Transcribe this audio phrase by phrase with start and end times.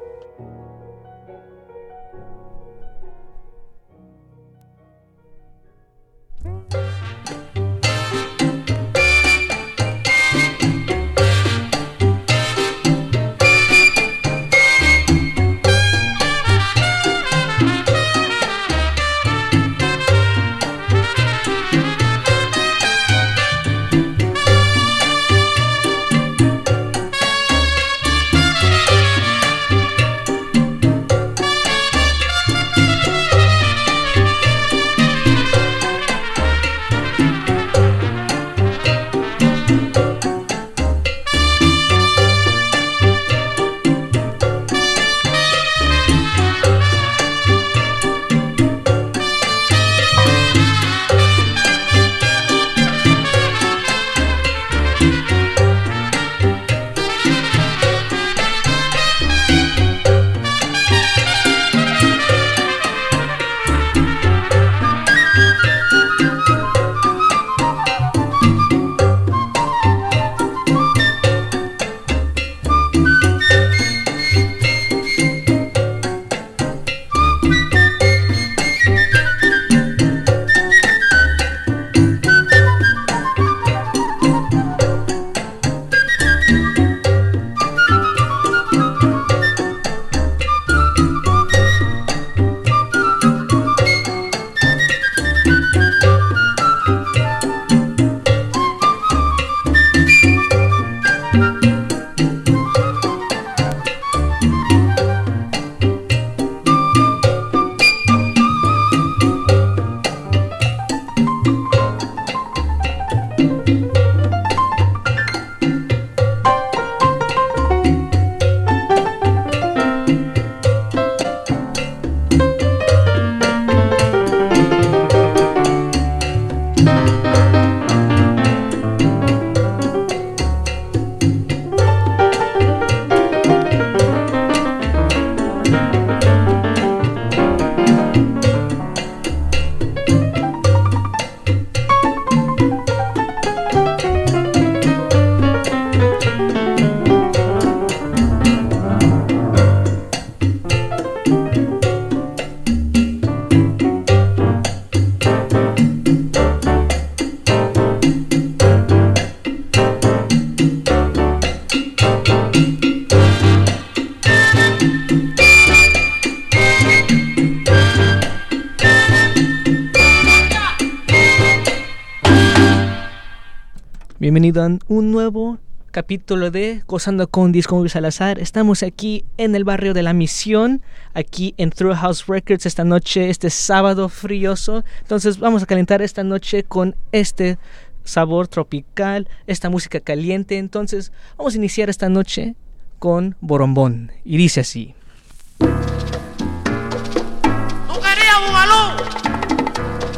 [174.56, 175.58] Un nuevo
[175.90, 178.38] capítulo de Gozando con Disco Luis Salazar.
[178.38, 180.80] Estamos aquí en el barrio de la Misión,
[181.12, 184.82] aquí en Through House Records esta noche, este sábado frioso.
[185.02, 187.58] Entonces vamos a calentar esta noche con este
[188.02, 190.56] sabor tropical, esta música caliente.
[190.56, 192.54] Entonces vamos a iniciar esta noche
[192.98, 194.10] con Borombón.
[194.24, 194.94] Y dice así.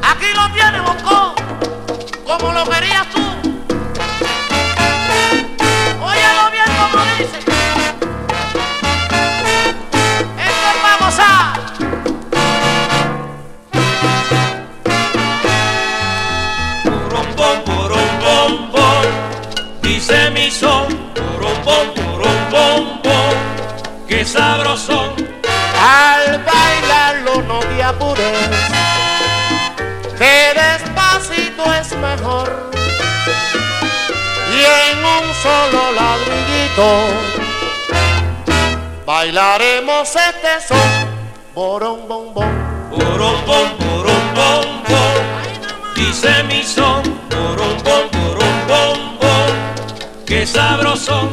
[0.00, 1.34] Aquí lo tienes, Bocó,
[2.24, 3.27] como lo querías tú.
[20.32, 23.34] Mi son, porom pom, pom
[24.08, 25.14] qué sabrosón.
[25.80, 28.48] Al bailarlo no te apures,
[30.18, 32.70] que despacito es mejor.
[34.50, 36.88] Y en un solo ladrillito
[39.04, 40.90] bailaremos este son,
[41.54, 42.68] borón, bom, bom.
[45.94, 48.17] Dice mi son, porom pom,
[50.52, 51.32] sabrosón.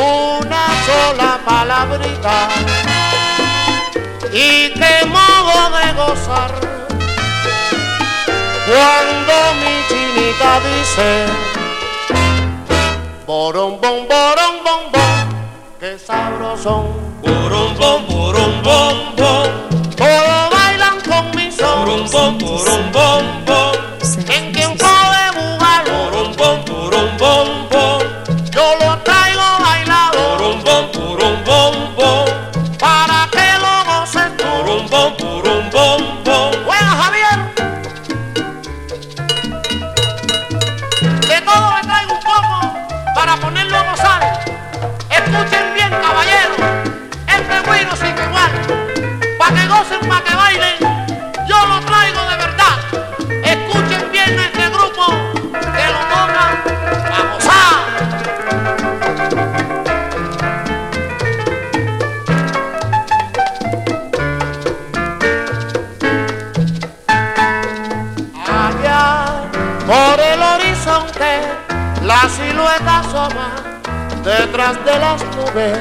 [0.00, 2.48] una sola palabrita.
[4.32, 6.52] Y qué modo de gozar.
[8.66, 11.26] Cuando mi chinita dice
[13.26, 15.28] borón bom borón bom bom
[15.78, 19.48] qué sabrosón Porom pom, porom pom pom,
[19.96, 21.84] todos bailan con mi son.
[21.84, 23.65] Porom pom, porom pom pom,
[74.24, 75.78] detrás de las nubes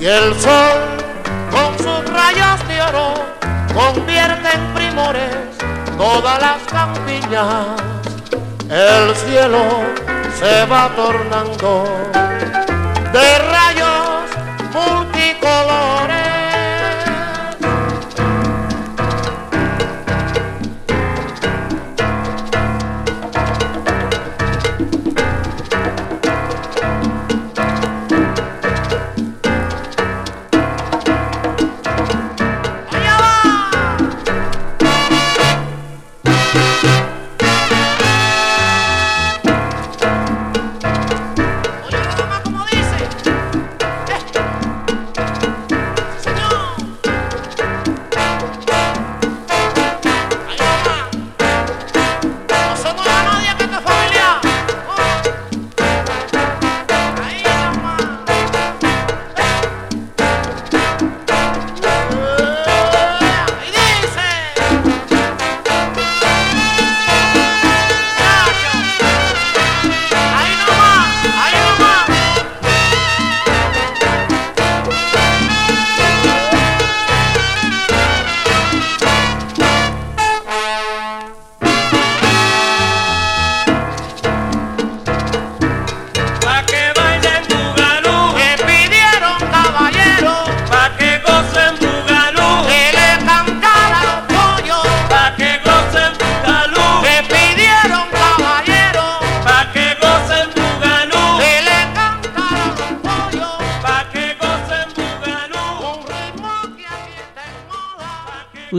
[0.00, 0.80] y el sol
[1.50, 3.14] con sus rayos de oro
[3.74, 5.34] convierte en primores
[5.96, 7.80] todas las campiñas.
[8.68, 9.64] El cielo
[10.38, 11.84] se va tornando
[13.12, 13.38] de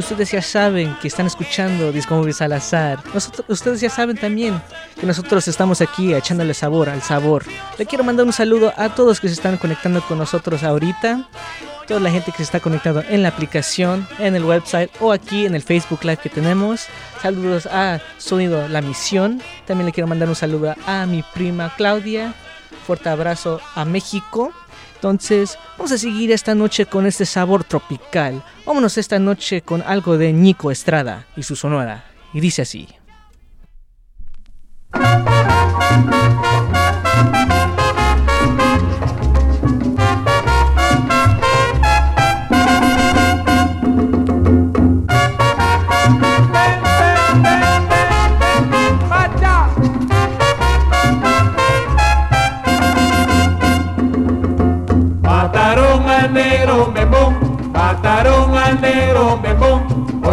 [0.03, 2.99] Ustedes ya saben que están escuchando Disco Movies al azar.
[3.13, 4.61] Nosotros, ustedes ya saben también
[4.99, 7.45] que nosotros estamos aquí echándole sabor al sabor.
[7.77, 11.29] Le quiero mandar un saludo a todos que se están conectando con nosotros ahorita.
[11.87, 15.45] Toda la gente que se está conectando en la aplicación, en el website o aquí
[15.45, 16.87] en el Facebook Live que tenemos.
[17.21, 19.41] Saludos a Sonido La Misión.
[19.65, 22.33] También le quiero mandar un saludo a mi prima Claudia.
[22.85, 24.51] Fuerte abrazo a México.
[25.03, 28.41] Entonces, vamos a seguir esta noche con este sabor tropical.
[28.65, 32.05] Vámonos esta noche con algo de Nico Estrada y su sonora.
[32.33, 32.87] Y dice así.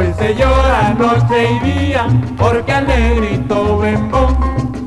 [0.00, 2.07] Hoy se llora noche y día
[2.38, 4.35] porque al negrito bembón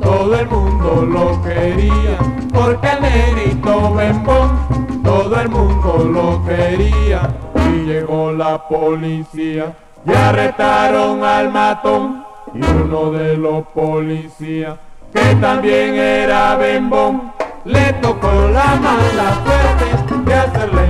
[0.02, 2.18] todo el mundo lo quería.
[2.52, 7.30] Porque al negrito bembón todo el mundo lo quería.
[7.56, 14.80] Y llegó la policía y arrestaron al matón y uno de los policías
[15.14, 17.34] que también era bembón
[17.66, 20.86] le tocó la mala suerte de hacer la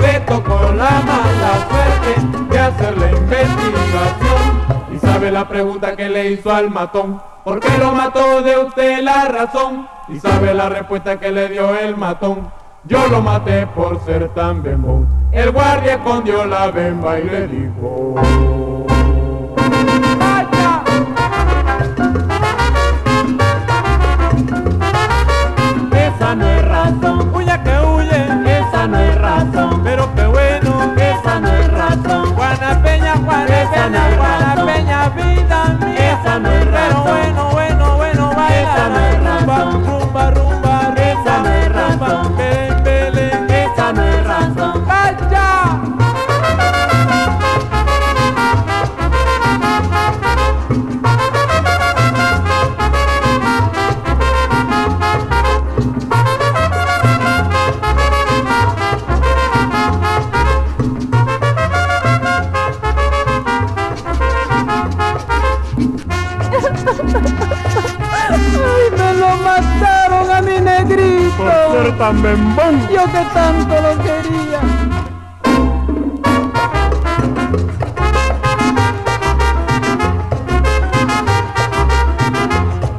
[0.00, 4.94] le tocó la mala suerte de hacer la investigación.
[4.94, 9.02] Y sabe la pregunta que le hizo al matón, ¿por qué lo mató de usted
[9.02, 9.88] la razón?
[10.08, 12.50] Y sabe la respuesta que le dio el matón,
[12.84, 15.08] yo lo maté por ser tan bembón.
[15.32, 18.14] El guardia escondió la bemba y le dijo...
[25.92, 27.05] Esa no es razón,
[29.26, 32.34] esa pero qué bueno, esa no es razón.
[32.34, 34.05] Juana Peña, Juana Juana
[71.46, 72.88] Por ser tan bembón.
[72.92, 74.60] Yo que tanto lo quería.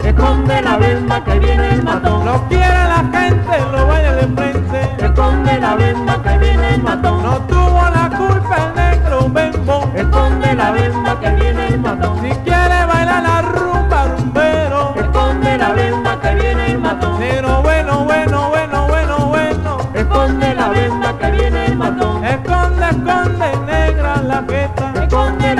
[0.03, 2.25] Esconde la bemba que viene el matón.
[2.25, 5.05] Lo quiere la gente, lo vaya de frente.
[5.05, 7.23] Esconde la bemba que viene el matón.
[7.23, 9.91] No tuvo la culpa el negro bembo.
[9.93, 12.16] Esconde la bemba que viene el matón.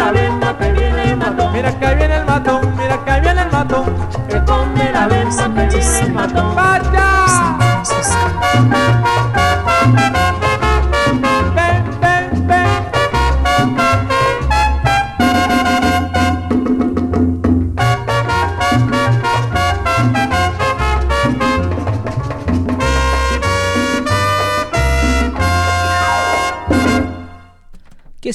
[0.08, 1.54] la lengua que viene el matón.
[1.54, 3.96] Mira que viene el matón, mira que viene el matón.
[4.94, 6.56] La lengua que viene el matón.
[6.56, 7.58] ¡Vaya!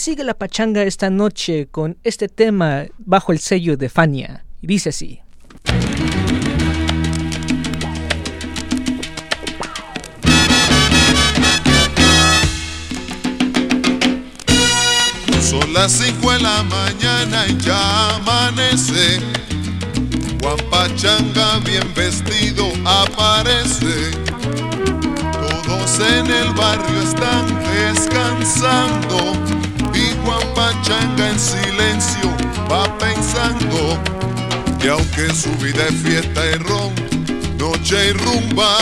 [0.02, 4.44] Sigue la pachanga esta noche con este tema bajo el sello de Fania.
[4.60, 5.20] Y dice así.
[15.40, 19.20] Son las cinco de la mañana y ya amanece.
[20.40, 24.10] Juan Pachanga bien vestido aparece.
[25.64, 29.61] Todos en el barrio están descansando.
[30.24, 32.30] Juan Pachanga en silencio
[32.70, 33.98] va pensando
[34.80, 36.92] que aunque su vida es fiesta y ron,
[37.58, 38.78] noche y rumba,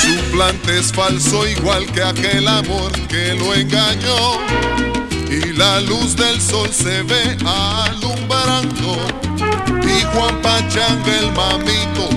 [0.00, 4.38] su plante es falso igual que aquel amor que lo engañó.
[5.30, 8.96] Y la luz del sol se ve alumbrando
[9.82, 12.08] y Juan Pachanga el mamito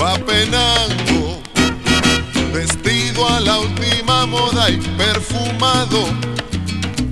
[0.00, 1.40] va penando.
[2.52, 6.08] Vestido a la última moda y perfumado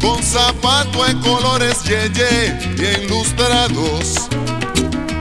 [0.02, 4.28] con zapato de colores yeye bien lustrados.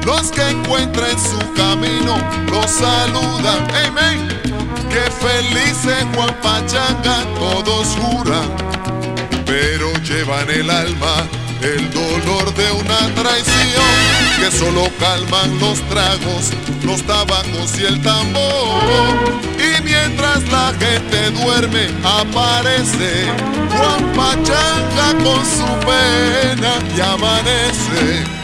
[0.05, 2.17] Los que encuentra en su camino
[2.51, 3.65] los saludan.
[3.85, 4.27] Amén.
[4.89, 8.71] Que feliz es Juan Pachanga todos juran
[9.51, 11.27] pero llevan el alma
[11.63, 16.51] el dolor de una traición que solo calman los tragos,
[16.83, 18.81] los tabacos y el tambor.
[19.57, 23.25] Y mientras la gente duerme, aparece
[23.69, 28.40] Juan Pachanga con su pena y amanece.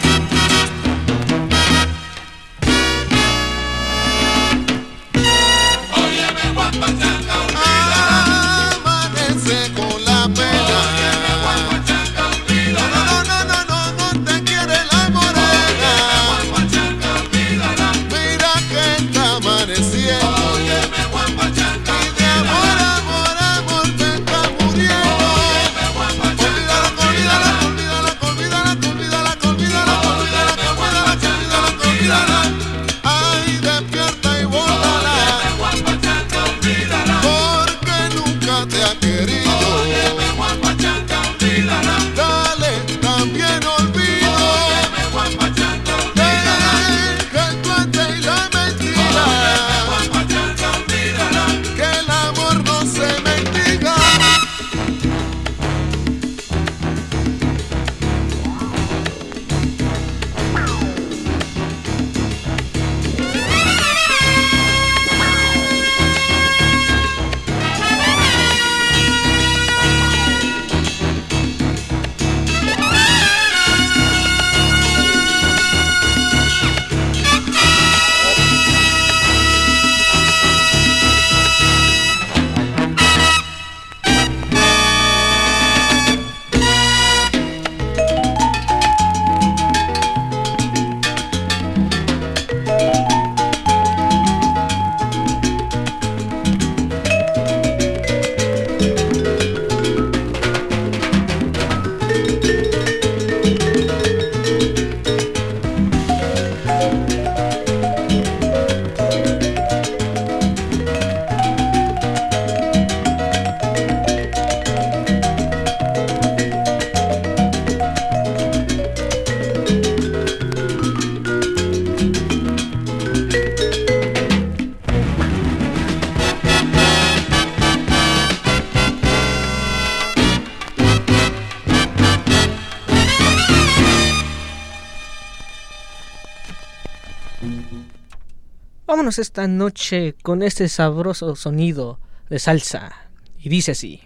[139.08, 141.98] Esta noche con este sabroso sonido
[142.30, 142.92] de salsa.
[143.40, 144.02] Y dice así.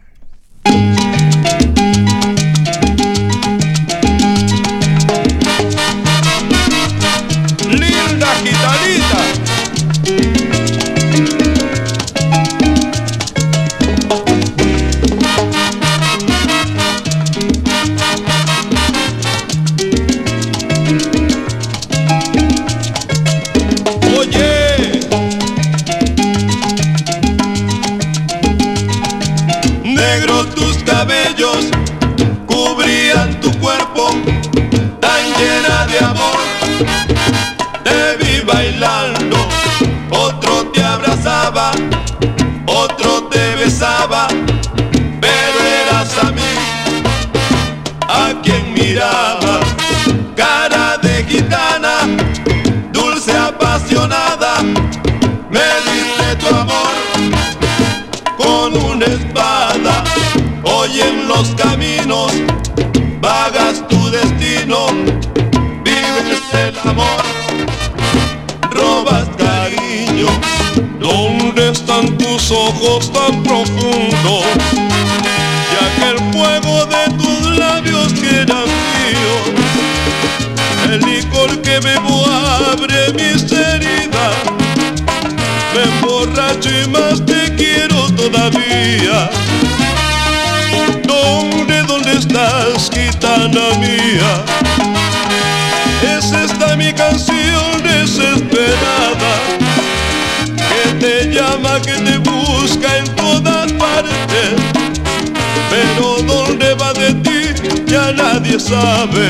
[61.41, 62.31] Los caminos
[63.19, 64.86] vagas tu destino,
[65.83, 67.21] vives el amor,
[68.69, 70.27] robas cariño.
[71.00, 74.43] ¿Dónde están tus ojos tan profundos?
[75.74, 79.33] Ya que el fuego de tus labios que era mío,
[80.91, 82.24] el licor que bebo
[82.71, 84.36] abre mis heridas,
[85.74, 89.50] me emborracho y más te quiero todavía.
[93.41, 94.43] Gitana mía?
[96.17, 99.34] Es esta mi canción desesperada
[100.69, 104.54] que te llama, que te busca en todas partes.
[105.69, 109.30] Pero dónde va de ti ya nadie sabe.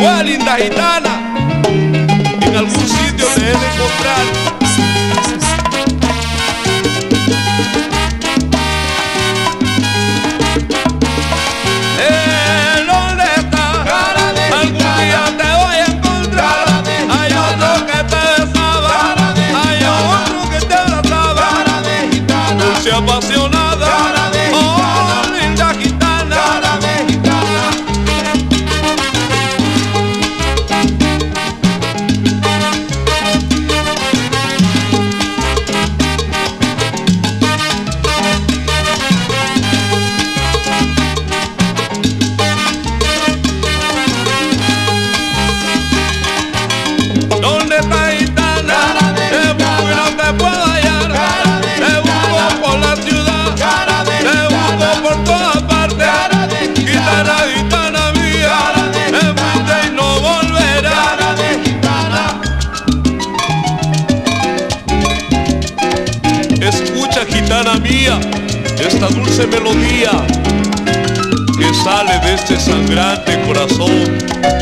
[0.00, 1.14] ¡Guau, linda gitana!
[2.40, 4.63] En algún sitio te he de encontrar.
[69.36, 70.10] Dulce melodía
[71.58, 74.53] que sale de este sangrante corazón.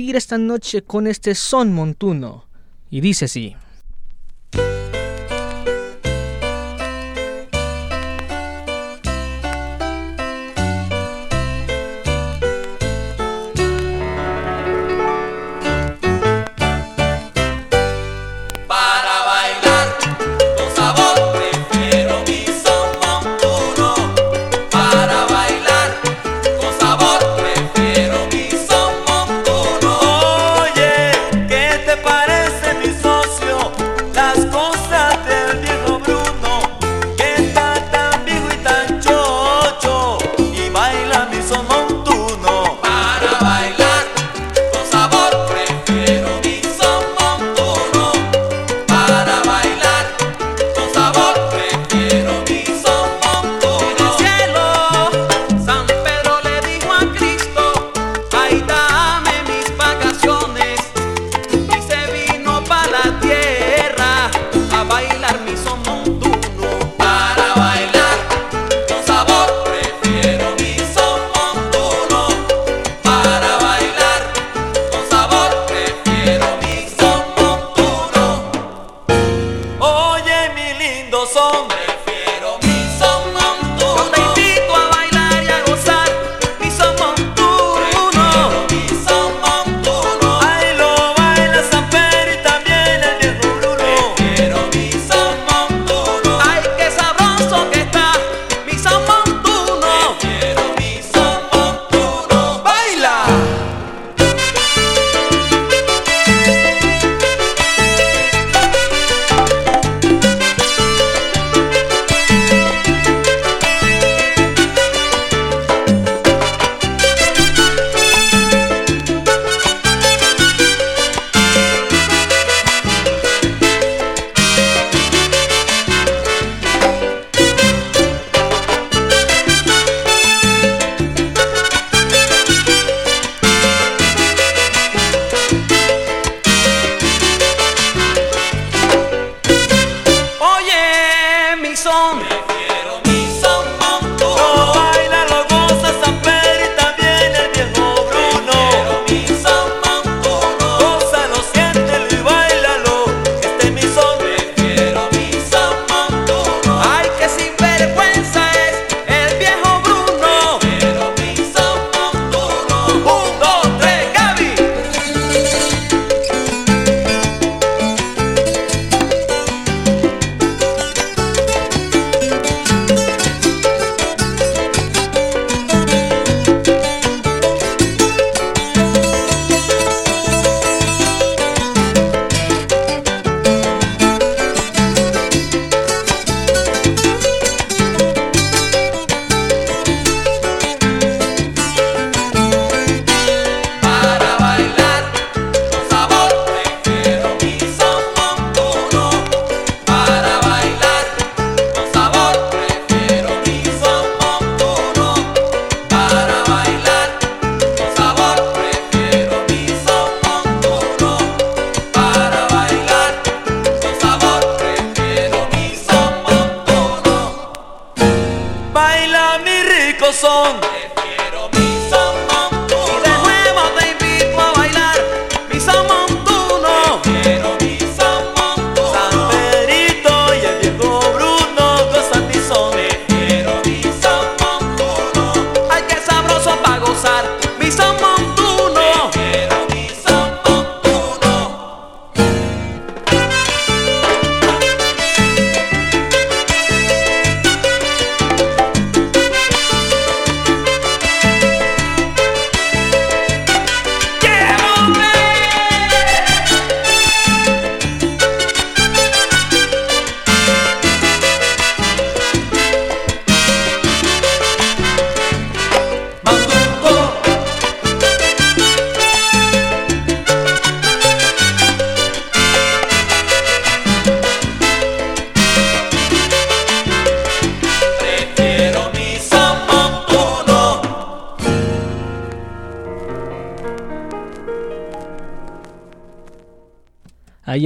[0.00, 2.46] Seguir esta noche con este son montuno.
[2.88, 3.54] Y dice así.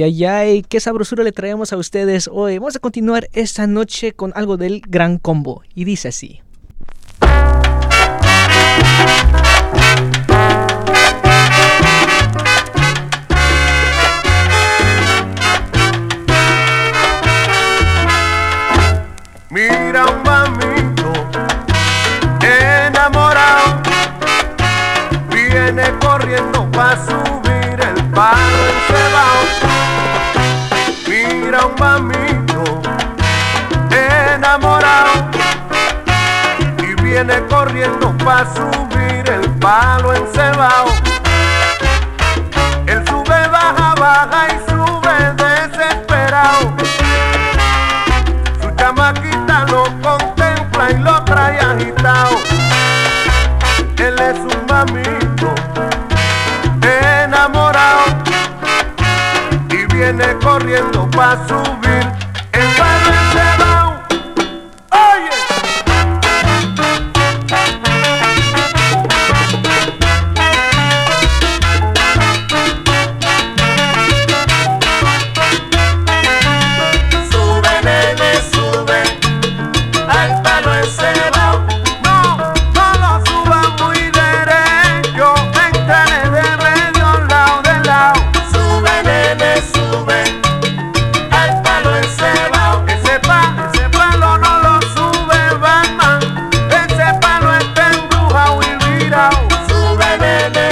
[0.05, 2.59] Ay, ay, qué sabrosura le traemos a ustedes hoy.
[2.59, 5.63] Vamos a continuar esta noche con algo del gran combo.
[5.73, 6.41] Y dice así.
[38.35, 38.84] Corriendo para
[100.17, 100.64] na na na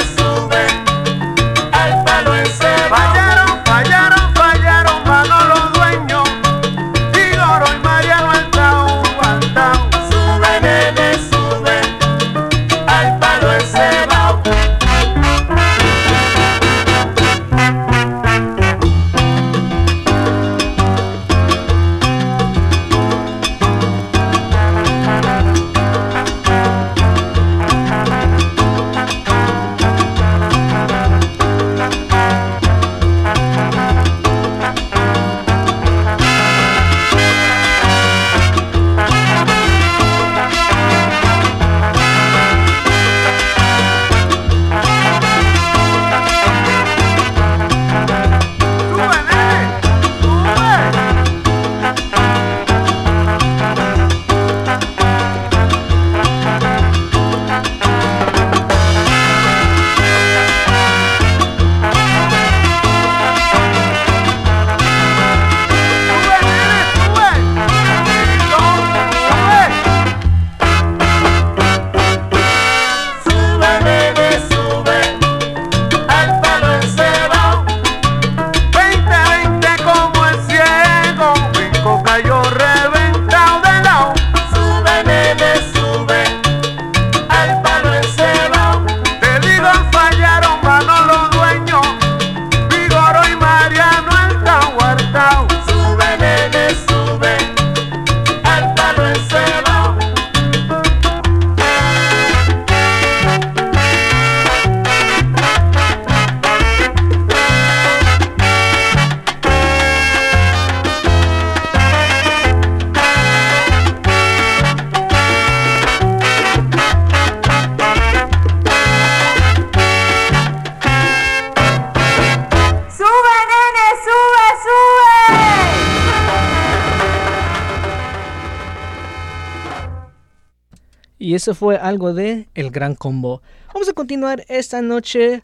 [131.43, 133.41] eso fue algo de El Gran Combo.
[133.73, 135.43] Vamos a continuar esta noche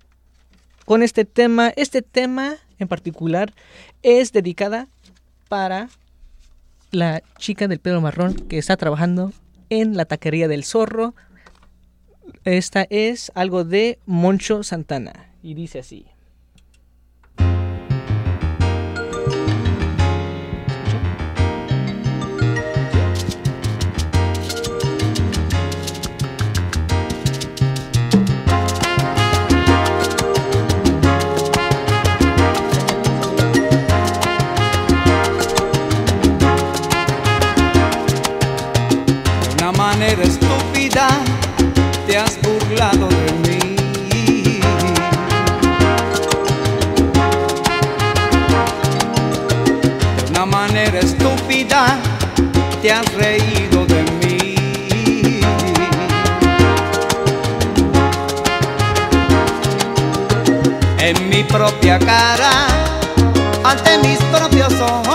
[0.86, 1.74] con este tema.
[1.76, 3.54] Este tema en particular
[4.02, 4.88] es dedicada
[5.50, 5.90] para
[6.92, 9.34] la chica del pelo marrón que está trabajando
[9.70, 11.16] en la taquería del zorro.
[12.46, 15.34] Esta es algo de Moncho Santana.
[15.44, 16.06] Y dice así.
[42.10, 44.60] te has burlado de mí.
[50.18, 52.00] De una manera estúpida
[52.82, 54.56] te has reído de mí.
[60.98, 62.52] En mi propia cara,
[63.64, 65.09] ante mis propios ojos.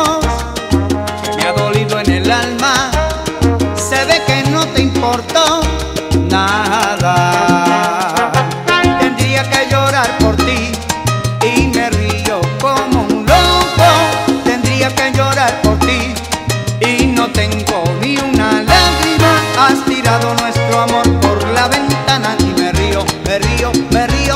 [23.92, 24.33] Maria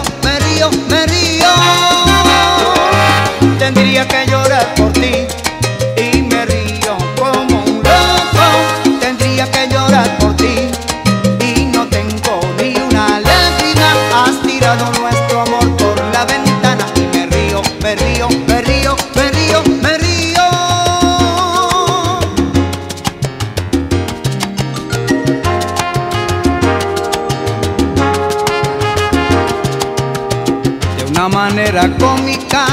[31.78, 32.67] la cómica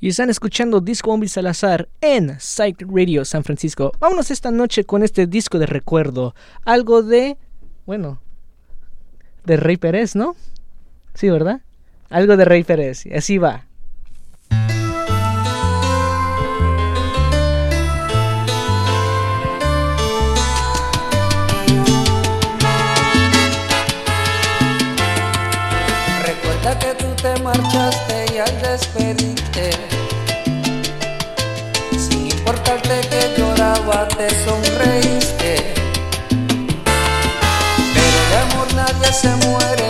[0.00, 3.92] y están escuchando Disco Bombi Salazar en Psych Radio San Francisco.
[3.98, 6.34] Vámonos esta noche con este disco de recuerdo.
[6.64, 7.36] Algo de,
[7.86, 8.20] bueno,
[9.44, 10.36] de Rey Pérez, ¿no?
[11.14, 11.62] Sí, ¿verdad?
[12.10, 13.06] Algo de Rey Pérez.
[13.06, 13.66] Y así va.
[26.24, 28.17] Recuerda que tú te marchaste
[28.70, 29.70] despediste,
[31.96, 35.74] sin importarte que lloraba, te sonreíste.
[37.94, 39.87] Pero de amor nadie se muere.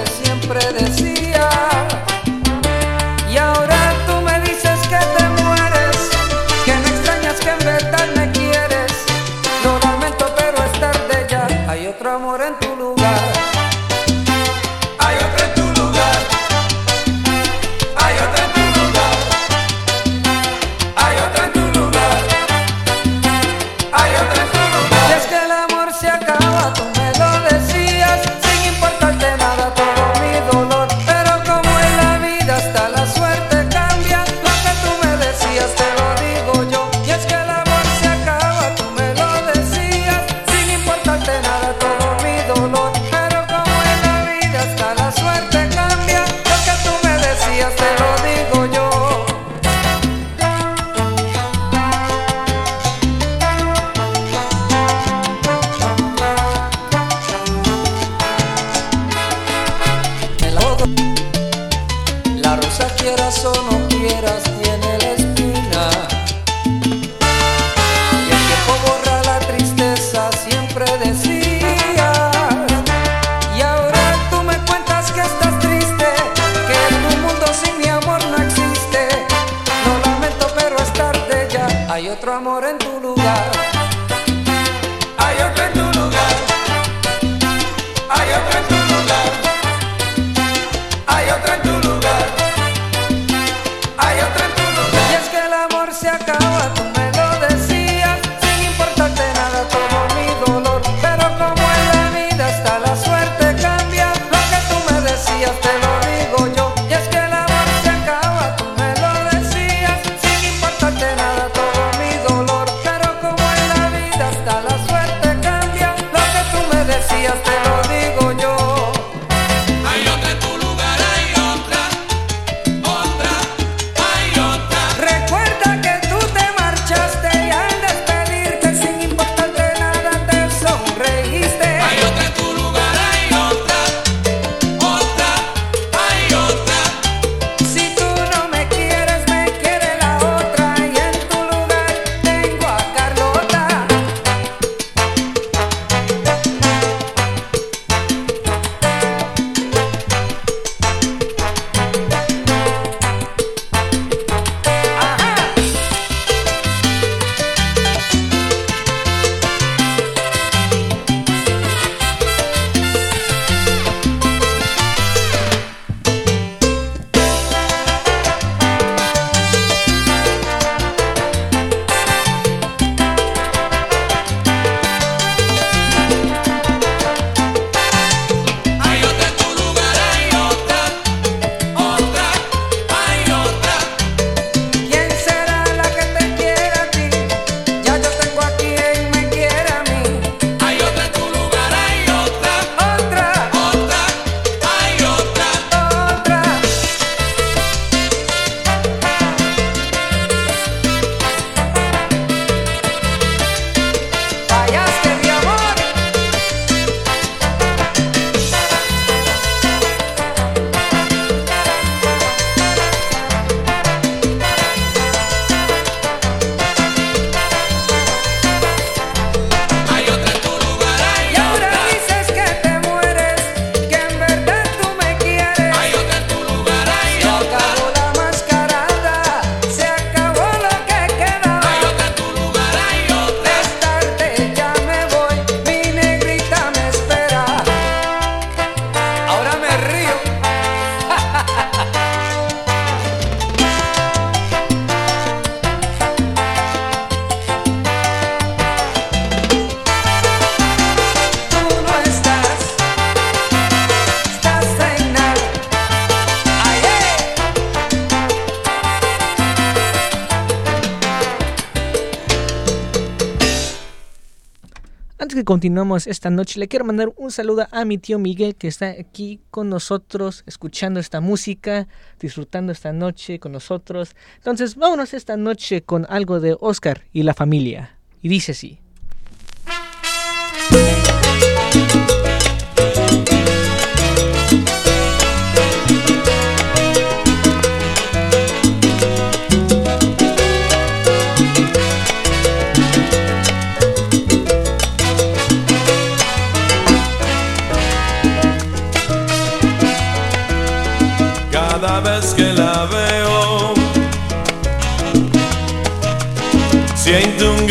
[265.48, 266.60] continuamos esta noche.
[266.60, 271.00] Le quiero mandar un saludo a mi tío Miguel que está aquí con nosotros, escuchando
[271.00, 271.88] esta música,
[272.20, 274.14] disfrutando esta noche con nosotros.
[274.36, 277.98] Entonces, vámonos esta noche con algo de Oscar y la familia.
[278.20, 278.78] Y dice así.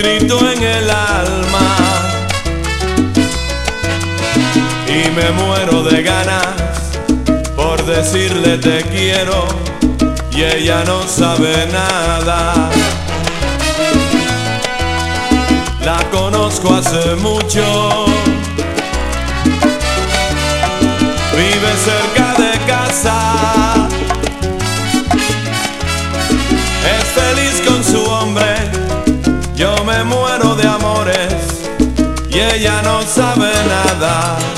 [0.08, 1.68] grito en el alma.
[4.88, 6.48] Y me muero de ganas
[7.56, 9.48] por decirle te quiero
[10.32, 12.70] y ella no sabe nada.
[15.84, 18.06] La conozco hace mucho,
[21.32, 23.88] vive cerca de casa,
[26.98, 28.47] es feliz con su hombre
[33.08, 34.57] sabe nada.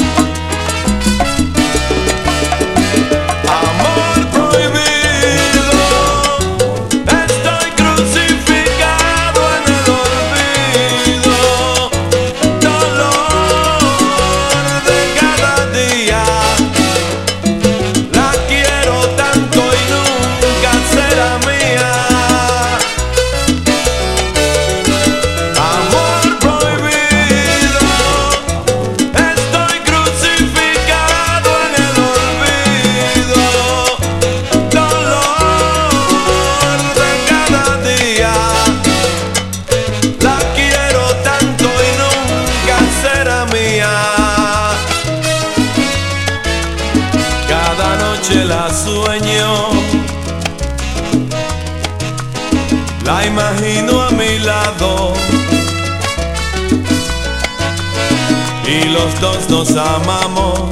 [59.59, 60.69] nos amamos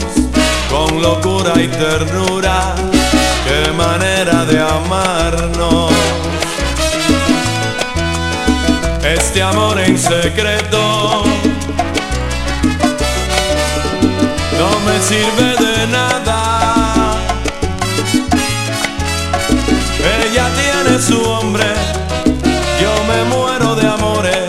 [0.69, 2.73] con locura y ternura,
[3.45, 5.91] qué manera de amarnos.
[9.03, 11.25] Este amor en secreto
[14.57, 17.17] no me sirve de nada.
[20.21, 21.67] Ella tiene su hombre,
[22.81, 24.47] yo me muero de amores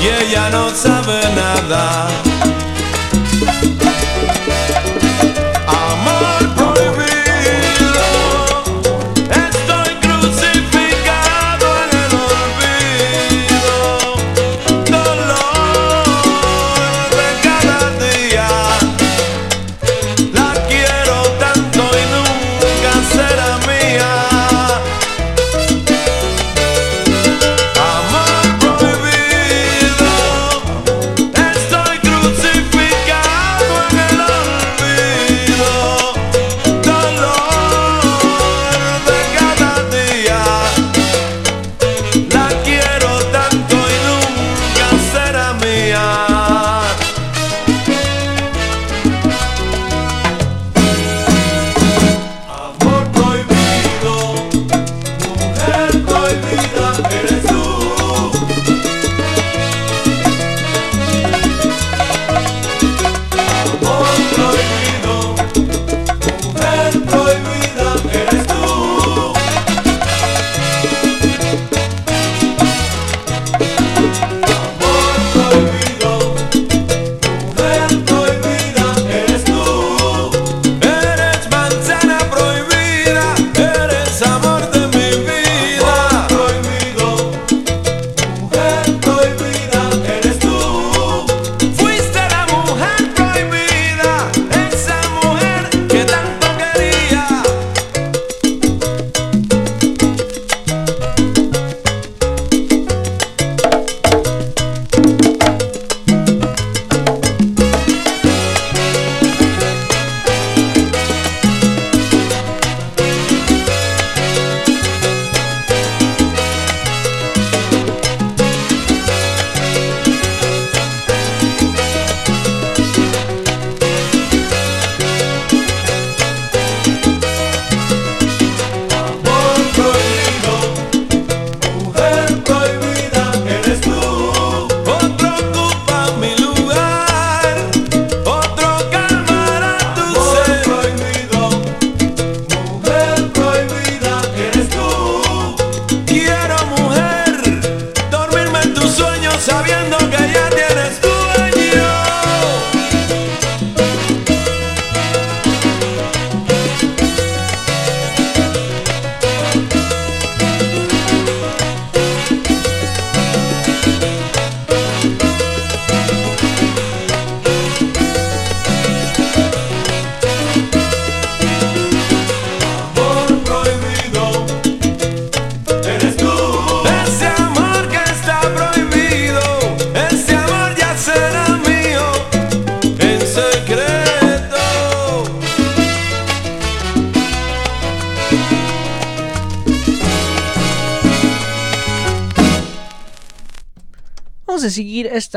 [0.00, 2.25] y ella no sabe nada.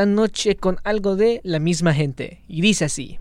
[0.05, 2.41] noche con algo de la misma gente.
[2.47, 3.19] Y dice así.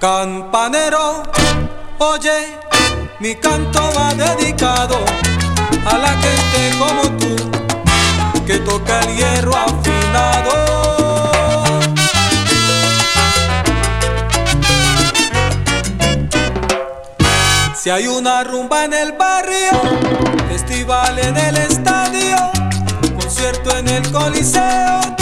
[0.00, 1.09] Campanero
[2.02, 2.58] Oye,
[3.18, 5.04] mi canto va dedicado
[5.84, 7.36] a la gente como tú,
[8.46, 10.50] que toca el hierro afinado.
[17.76, 19.72] Si hay una rumba en el barrio,
[20.48, 22.36] festival en el estadio,
[23.14, 25.19] concierto en el coliseo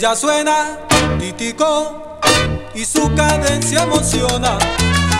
[0.00, 0.78] Ella suena
[1.18, 2.18] títico
[2.74, 4.58] y su cadencia emociona,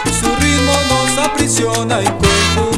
[0.07, 2.70] su ritmo nos aprisiona y cuerpo.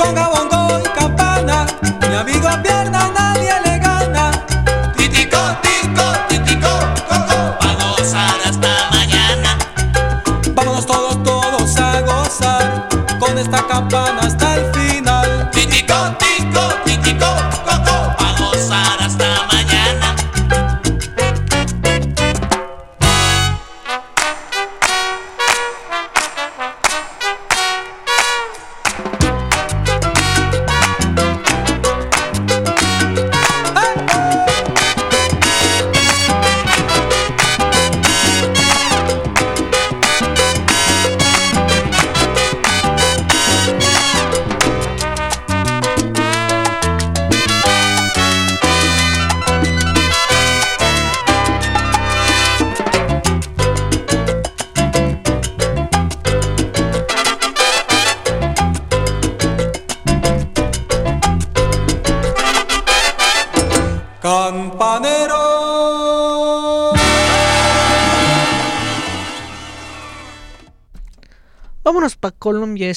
[0.00, 0.49] con jabón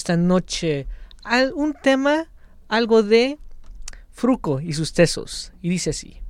[0.04, 0.86] esta noche
[1.56, 2.30] un tema,
[2.68, 3.40] algo de
[4.12, 5.54] Fruco y sus tesos.
[5.62, 6.23] Y dice así.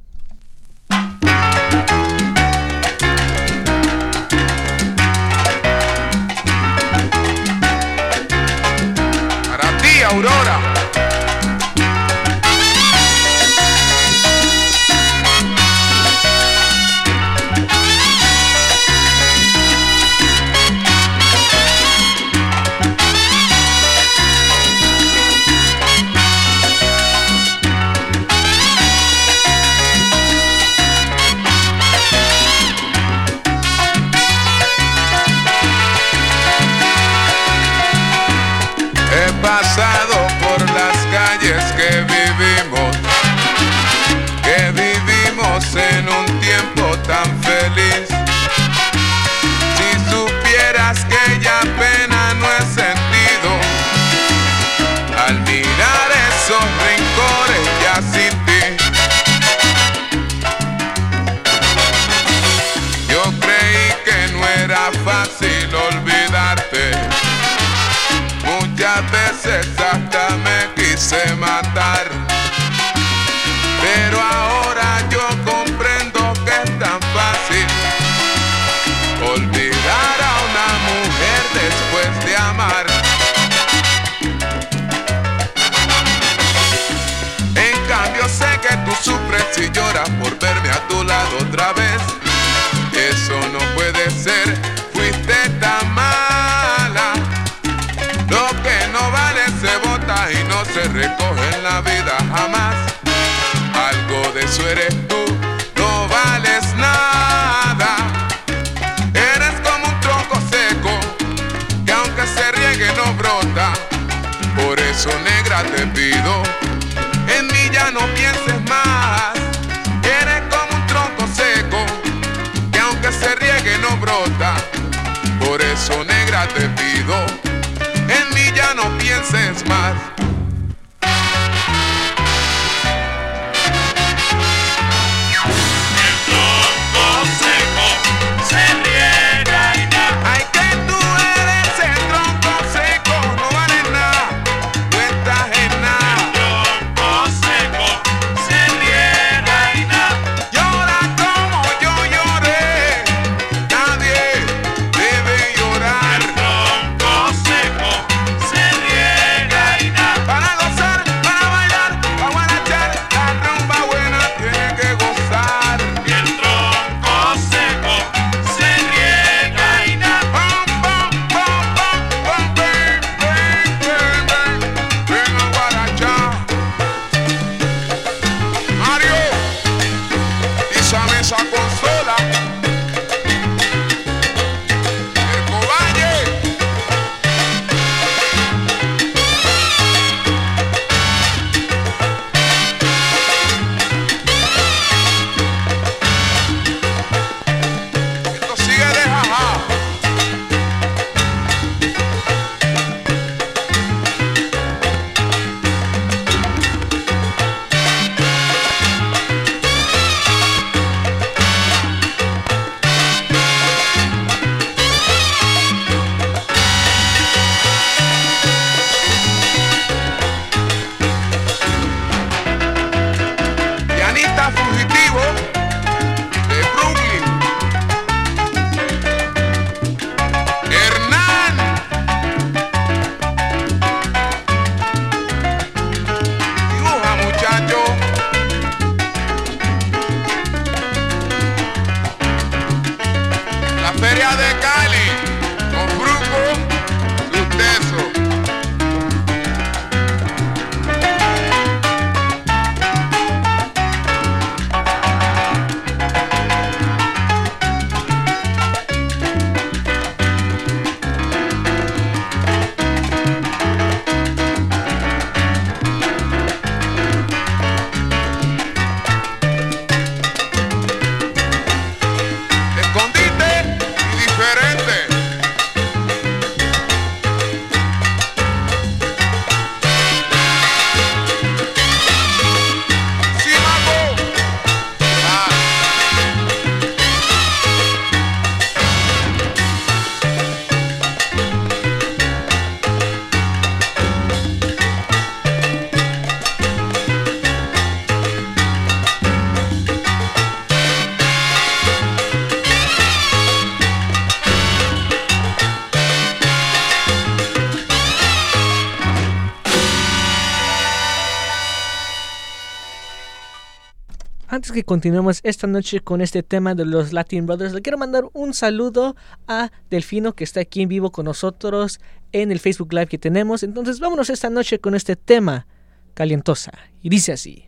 [314.63, 318.29] Antes que continuemos esta noche con este tema de los Latin Brothers, le quiero mandar
[318.31, 321.99] un saludo a Delfino que está aquí en vivo con nosotros
[322.31, 323.63] en el Facebook Live que tenemos.
[323.63, 325.67] Entonces vámonos esta noche con este tema
[326.13, 326.71] calientosa.
[327.01, 327.67] Y dice así.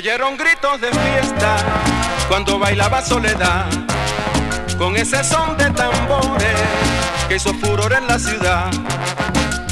[0.00, 1.56] Oyeron gritos de fiesta
[2.26, 3.66] cuando bailaba Soledad,
[4.78, 6.58] con ese son de tambores
[7.28, 8.70] que hizo furor en la ciudad.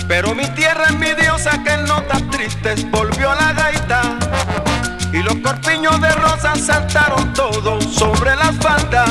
[0.07, 4.03] Pero mi tierra envidiosa que en notas tristes volvió la gaita
[5.15, 9.09] y los corpiños de rosa saltaron todos sobre las faldas.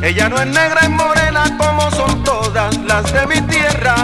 [0.00, 3.96] Ella no es negra y morena como son todas las de mi tierra.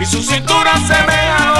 [0.00, 1.53] Y su cintura semeja a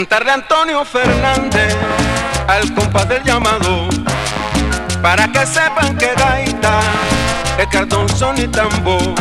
[0.00, 1.76] Cantarle Antonio Fernández
[2.48, 3.86] al compás del llamado
[5.02, 6.80] para que sepan que gaita
[7.58, 9.14] es cartón son y tambor.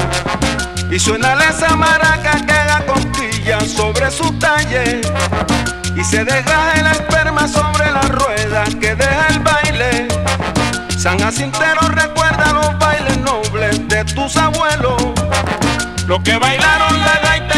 [0.90, 5.02] Y suena esa maraca que da costilla sobre su talle
[5.98, 10.08] y se deja el esperma sobre la rueda que deja el baile.
[10.98, 15.04] San Jacintero recuerda los bailes nobles de tus abuelos
[16.08, 17.49] los que bailaron la gaita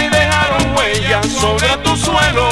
[1.19, 2.47] sobre tu suelo.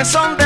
[0.00, 0.39] Ese son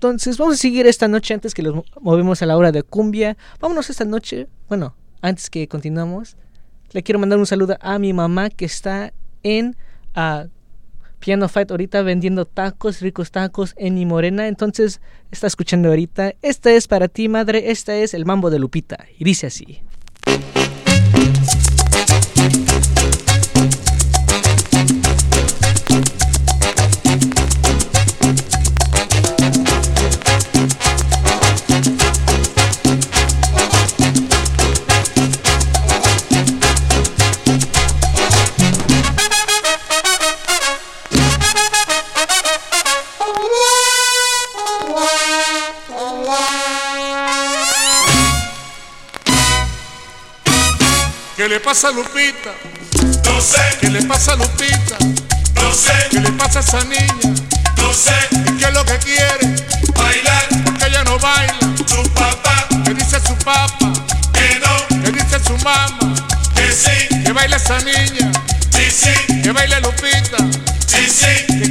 [0.00, 3.36] Entonces, vamos a seguir esta noche antes que los movemos a la hora de cumbia.
[3.60, 4.48] Vámonos esta noche.
[4.66, 6.38] Bueno, antes que continuamos,
[6.92, 9.76] le quiero mandar un saludo a mi mamá que está en
[10.14, 10.46] ah,
[11.18, 14.48] Piano Fight ahorita vendiendo tacos, ricos tacos en Mi Morena.
[14.48, 16.32] Entonces, está escuchando ahorita.
[16.40, 17.70] Esta es para ti, madre.
[17.70, 19.04] Esta es el mambo de Lupita.
[19.18, 19.82] Y dice así.
[51.70, 52.50] Pasa Lupita?
[53.26, 53.60] No sé.
[53.80, 54.98] ¿Qué le pasa a Lupita?
[55.54, 55.92] No sé.
[56.10, 57.32] ¿Qué le pasa a esa niña?
[57.76, 58.10] No sé.
[58.32, 59.54] ¿Y qué es lo que quiere?
[59.94, 60.48] Bailar.
[60.64, 61.54] Porque ella no baila.
[61.86, 62.66] Su papá.
[62.84, 63.92] ¿Qué dice su papá?
[64.32, 65.02] Que no.
[65.04, 66.12] ¿Qué dice su mamá?
[66.56, 67.22] Que sí.
[67.22, 68.32] Que baila esa niña.
[68.70, 69.40] Sí, sí.
[69.40, 70.38] Que baile Lupita.
[70.88, 71.69] Sí, sí.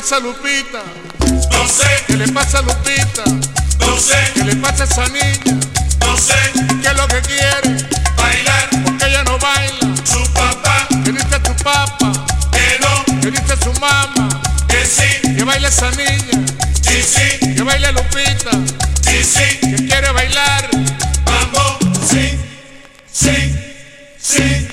[0.00, 0.82] Pasa a Lupita?
[1.52, 2.04] No sé.
[2.06, 3.22] ¿Qué le pasa a Lupita?
[3.80, 4.16] No sé.
[4.32, 5.60] ¿Qué le pasa a esa niña?
[6.00, 6.34] No sé.
[6.80, 7.86] ¿Qué es lo que quiere?
[8.16, 8.70] Bailar.
[8.82, 9.94] Porque ella no baila.
[10.04, 10.86] Su papá.
[11.04, 12.12] ¿Qué dice tu papá?
[12.50, 13.20] Que no.
[13.20, 14.40] ¿Qué dice su mamá?
[14.68, 15.34] Que sí.
[15.36, 16.46] Que baile esa niña.
[16.80, 17.54] Sí, sí.
[17.54, 18.52] Que baile Lupita.
[19.02, 19.58] Sí, sí.
[19.60, 20.70] Que quiere bailar.
[21.26, 21.78] Mambo.
[22.08, 22.40] Sí.
[23.12, 23.54] Sí.
[24.18, 24.69] Sí.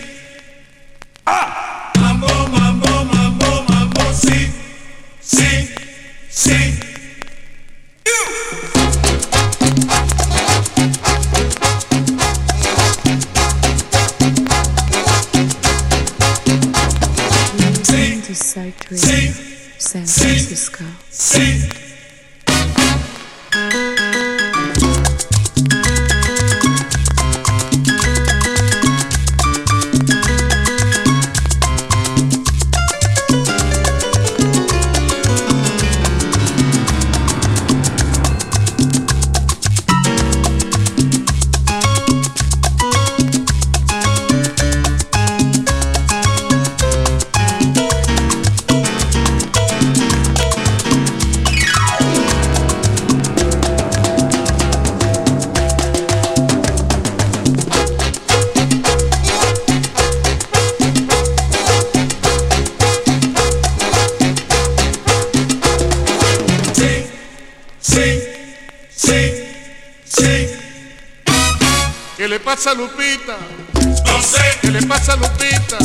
[18.95, 20.85] San Francisco.
[72.67, 73.37] A Lupita?
[74.05, 74.41] No sé.
[74.61, 75.77] ¿Qué le pasa a Lupita?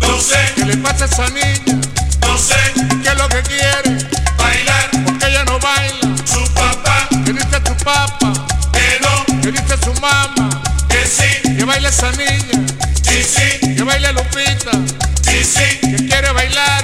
[0.00, 0.36] No sé.
[0.56, 1.80] ¿Qué le pasa a esa niña?
[2.22, 2.56] No sé.
[3.02, 3.98] ¿Qué es lo que quiere?
[4.36, 4.90] Bailar.
[5.04, 6.16] Porque ella no baila.
[6.24, 7.08] Su papá.
[7.24, 8.32] ¿Qué dice tu papá?
[8.72, 9.42] Que no.
[9.42, 10.48] ¿Qué dice su mamá?
[10.88, 11.56] Que sí.
[11.56, 12.66] Que baile esa niña.
[13.02, 13.74] Sí, sí.
[13.76, 14.72] Que baile Lupita.
[15.22, 15.78] Sí, sí.
[15.80, 16.83] Que quiere bailar.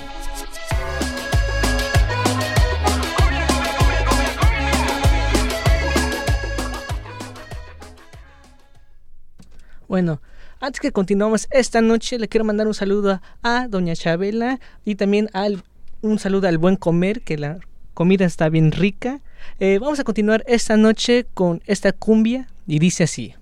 [9.91, 10.21] Bueno,
[10.61, 15.29] antes que continuamos esta noche, le quiero mandar un saludo a Doña Chabela y también
[15.33, 15.63] al,
[15.99, 17.59] un saludo al buen comer, que la
[17.93, 19.19] comida está bien rica.
[19.59, 23.33] Eh, vamos a continuar esta noche con esta cumbia y dice así.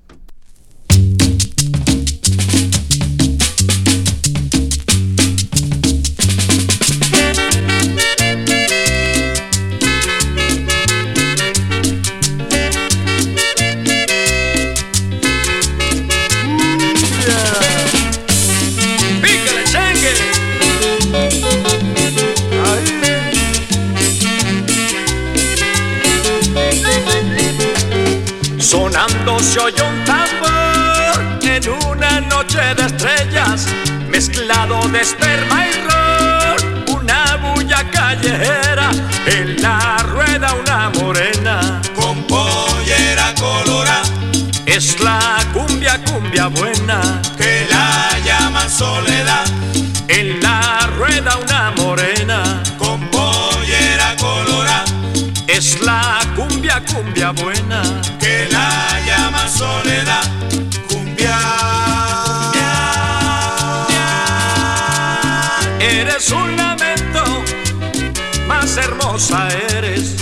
[29.38, 33.66] Se oyó un tambor en una noche de estrellas,
[34.10, 38.92] mezclado de esperma y ron, una bulla callejera,
[39.28, 44.04] en la rueda una morena, Con pollera colorada.
[44.66, 45.20] es la
[45.54, 49.46] cumbia, cumbia buena, Que la llaman soledad.
[50.10, 54.86] en la rueda una morena, Con pollera colorada.
[55.48, 57.69] es la cumbia, cumbia buena.
[69.20, 70.16] Más hermosa eres,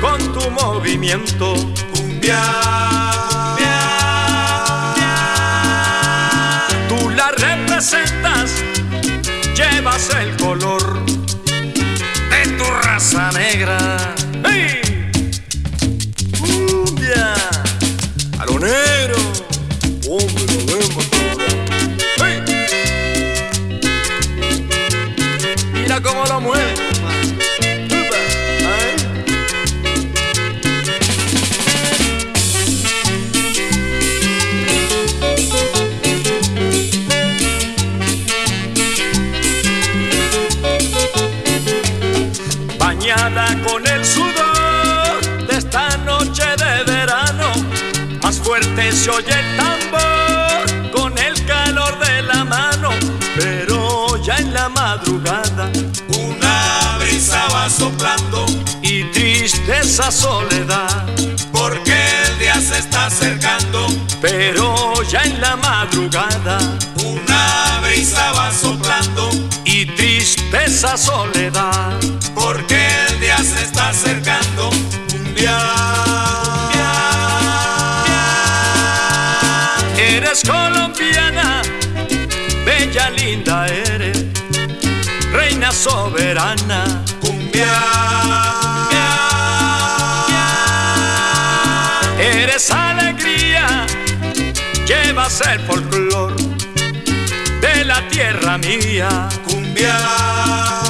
[0.00, 1.54] con tu movimiento.
[1.92, 2.40] Cumbia.
[6.88, 8.62] Tú la representas,
[9.56, 10.35] llevas el
[49.06, 52.90] se oye el tambor con el calor de la mano,
[53.36, 55.70] pero ya en la madrugada
[56.08, 58.46] una brisa va soplando
[58.82, 61.06] y tristeza soledad,
[61.52, 61.94] porque
[62.24, 63.86] el día se está acercando,
[64.20, 66.58] pero ya en la madrugada
[67.04, 69.30] una brisa va soplando
[69.64, 71.96] y tristeza soledad,
[72.34, 75.95] porque el día se está acercando, un día
[83.10, 84.24] linda eres,
[85.32, 87.74] reina soberana, cumbia.
[92.18, 93.86] Eres alegría,
[94.86, 96.34] llevas el folclor
[97.60, 100.85] de la tierra mía, cumbia.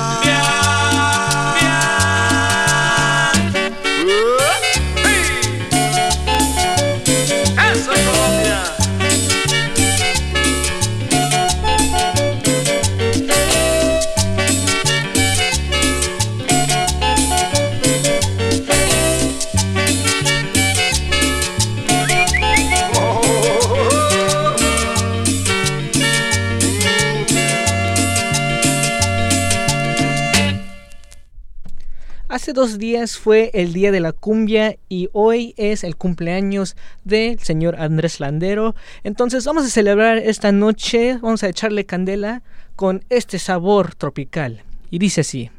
[32.57, 37.77] Dos días fue el día de la cumbia y hoy es el cumpleaños del señor
[37.79, 38.75] Andrés Landero.
[39.05, 42.43] Entonces vamos a celebrar esta noche, vamos a echarle candela
[42.75, 44.65] con este sabor tropical.
[44.91, 45.51] Y dice así.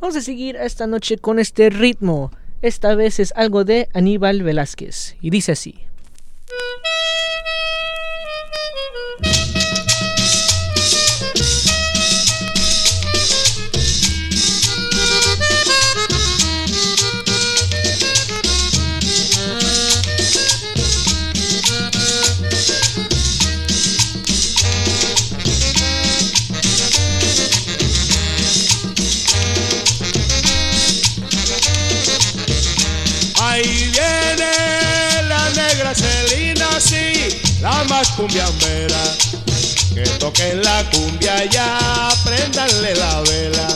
[0.00, 2.30] Vamos a seguir esta noche con este ritmo.
[2.62, 5.16] Esta vez es algo de Aníbal Velázquez.
[5.20, 5.87] Y dice así.
[38.18, 39.16] cumbiambera,
[39.94, 43.68] que toquen la cumbia ya, prendanle la vela.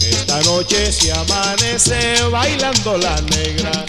[0.00, 3.84] Esta noche se amanece bailando la negra.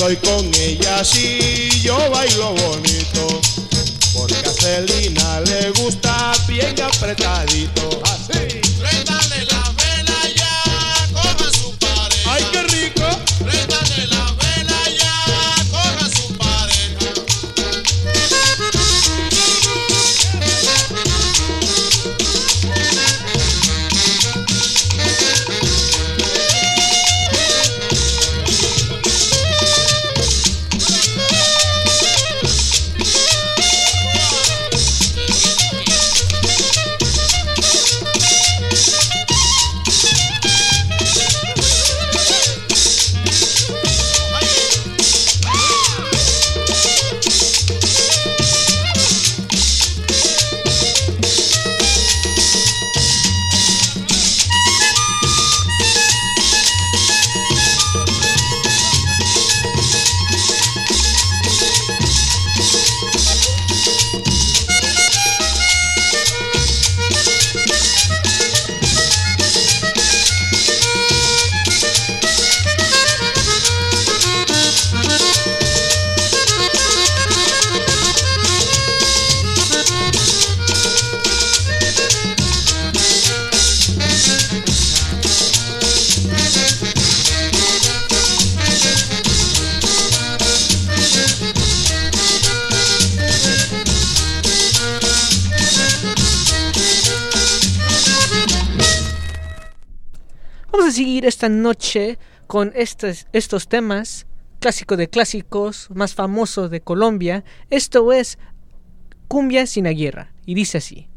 [0.00, 2.59] estoy con ella, si yo bailo
[101.40, 104.26] esta noche con estos, estos temas,
[104.58, 107.44] clásico de clásicos, más famoso de Colombia.
[107.70, 108.36] Esto es
[109.26, 111.08] Cumbia Sinaguerra, y dice así.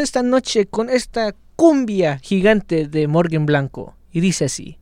[0.00, 3.96] esta noche con esta cumbia gigante de Morgan Blanco.
[4.10, 4.78] Y dice así.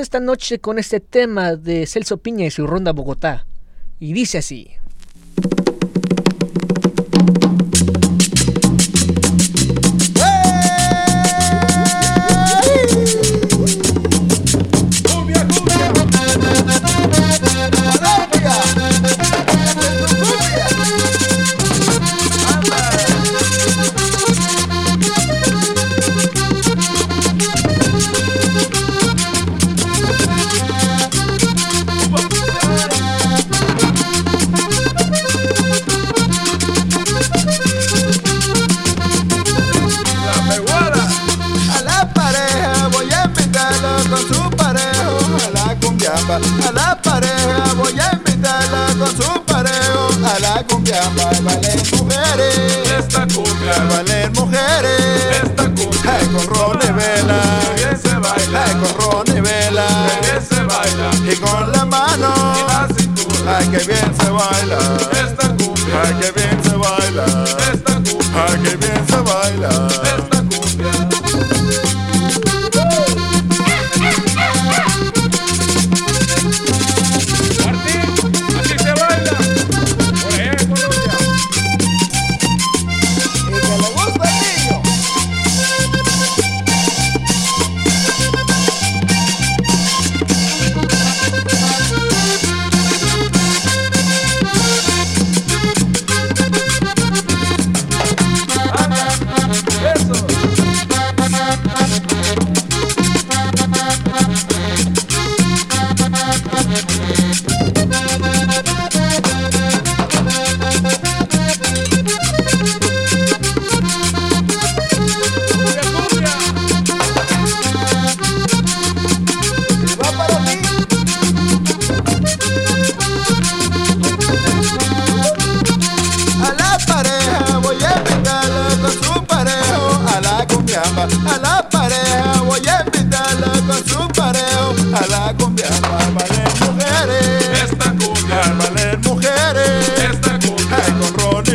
[0.00, 3.46] esta noche con este tema de Celso Piña y su Ronda Bogotá.
[3.98, 4.79] Y dice así.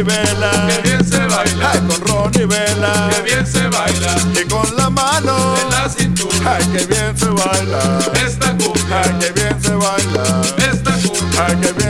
[0.05, 0.51] Vela.
[0.67, 1.71] Que bien se baila.
[1.71, 3.09] Ay, con Ronnie Vela.
[3.09, 4.15] Que bien se baila.
[4.39, 6.57] Y con la mano en la cintura.
[6.57, 7.99] Ay, que bien se baila.
[8.25, 9.01] Esta cumbia.
[9.03, 10.23] Ay, que bien se baila.
[10.71, 11.45] Esta cumbia.
[11.47, 11.84] Ay, que bien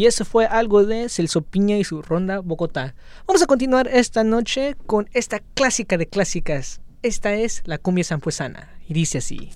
[0.00, 2.94] Y eso fue algo de Celso Piña y su ronda Bogotá.
[3.26, 6.80] Vamos a continuar esta noche con esta clásica de clásicas.
[7.02, 8.70] Esta es la cumbia sanfuesana.
[8.88, 9.50] Y dice así.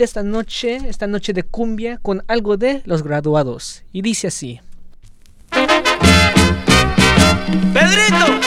[0.00, 3.82] Esta noche, esta noche de cumbia, con algo de los graduados.
[3.92, 4.58] Y dice así.
[7.74, 8.40] Pedrito,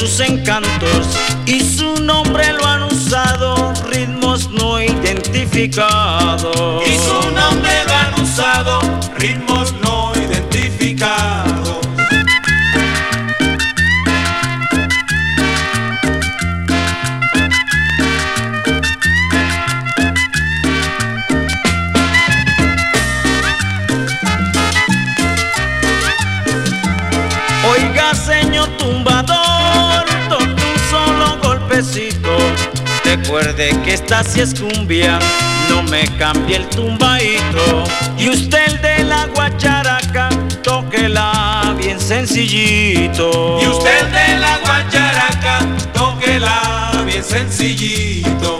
[0.00, 1.06] sus encantos.
[1.44, 6.88] Y su nombre lo han usado ritmos no identificados.
[6.88, 7.30] Y su
[33.30, 35.20] Recuerde que esta si es cumbia,
[35.68, 37.84] no me cambie el tumbadito.
[38.18, 40.30] Y usted el de la guacharaca,
[40.64, 43.60] tóquela bien sencillito.
[43.62, 48.58] Y usted de la guacharaca, tóquela bien sencillito.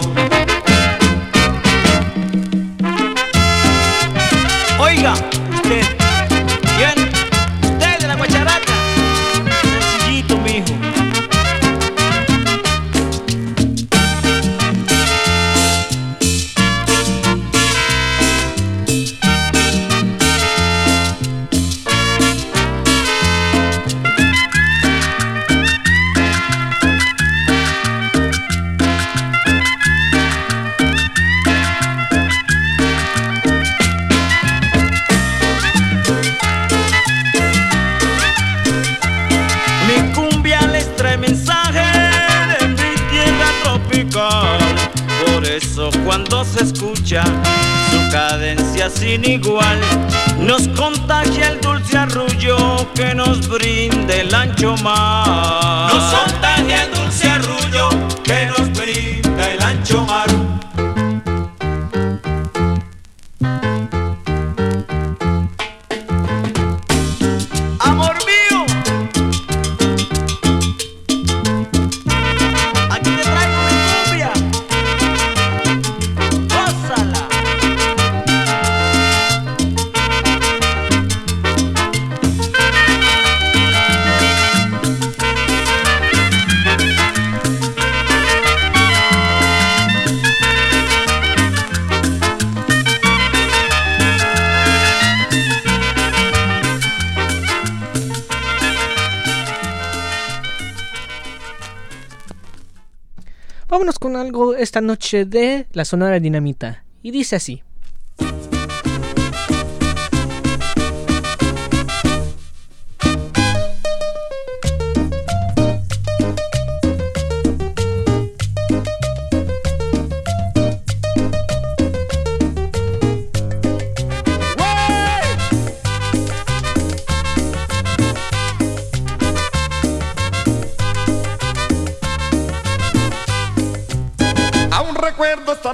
[104.00, 106.84] Con algo esta noche de la Sonora Dinamita.
[107.02, 107.62] Y dice así.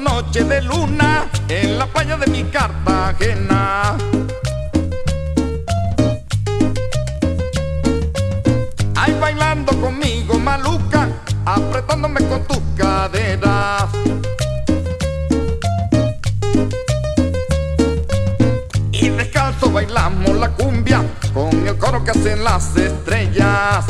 [0.06, 3.96] Noche de luna en la playa de mi Cartagena.
[8.94, 11.08] Ay, bailando conmigo, maluca,
[11.44, 13.86] apretándome con tus caderas.
[18.92, 21.02] Y descalzo bailamos la cumbia
[21.34, 23.84] con el coro que hacen las estrellas.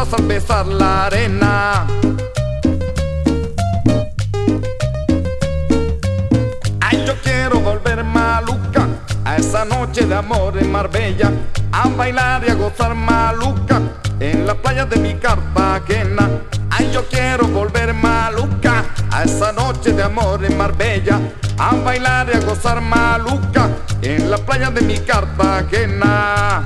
[0.00, 1.86] Olas besar la arena.
[6.80, 8.86] Ay, yo quiero volver maluca
[9.24, 11.30] a esa noche de amor en Marbella,
[11.72, 13.80] a bailar y a gozar maluca
[14.20, 16.28] en la playa de mi Cartagena.
[16.70, 21.20] Ay, yo quiero volver maluca a esa noche de amor en Marbella,
[21.58, 23.68] a bailar y a gozar maluca
[24.00, 26.62] en la playa de mi Cartagena.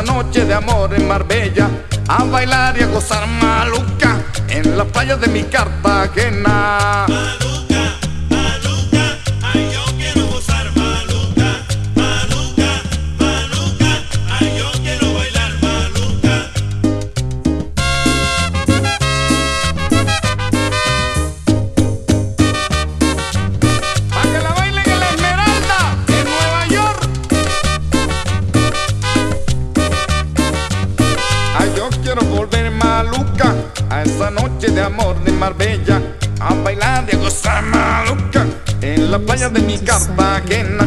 [0.00, 1.68] Noche de amor en Marbella,
[2.08, 7.04] a bailar y a gozar maluca en la playa de mi Cartagena.
[37.40, 38.46] Bailar y a gozar maluca
[38.80, 40.86] en la playa de mi Cartagena.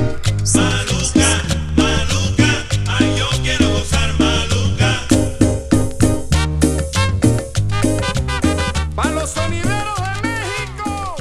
[8.95, 11.15] Pa' los sonideros de México.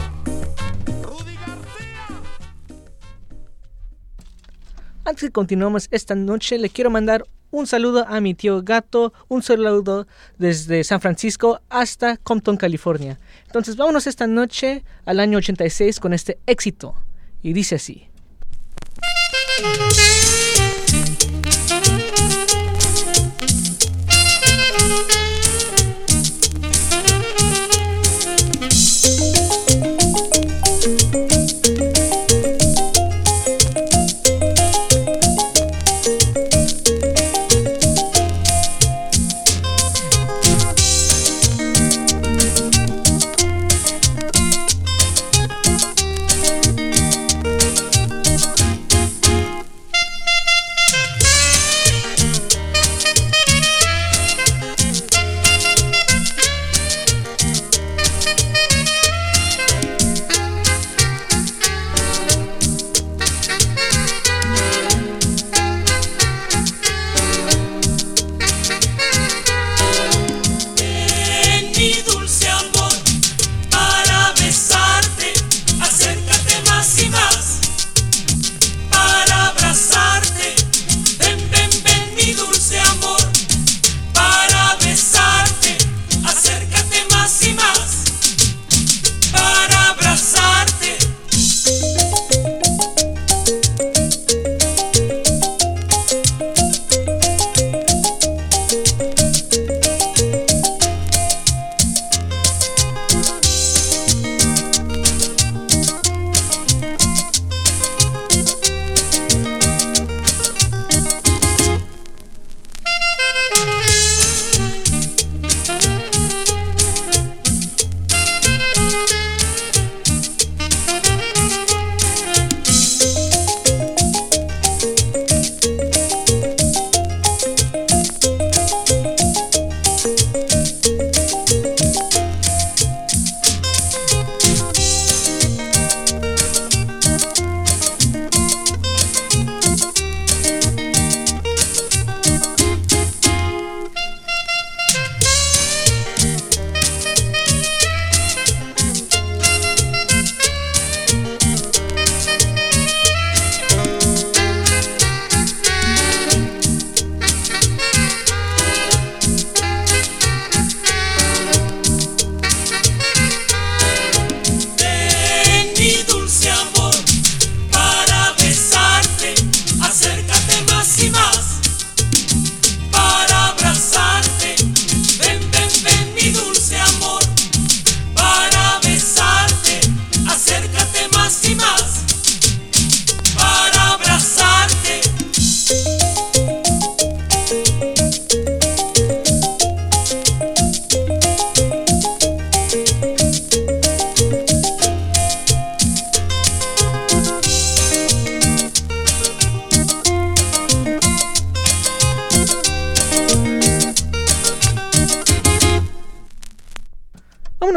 [5.05, 9.43] Antes que continuemos esta noche, le quiero mandar un saludo a mi tío Gato, un
[9.43, 10.07] saludo
[10.39, 13.19] desde San Francisco hasta Compton, California.
[13.55, 16.97] Entonces, vámonos esta noche al año 86 con este éxito.
[17.41, 18.09] Y dice así.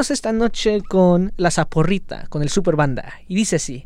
[0.09, 3.13] Esta noche con La Zaporrita, con el Super Banda.
[3.27, 3.85] Y dice así.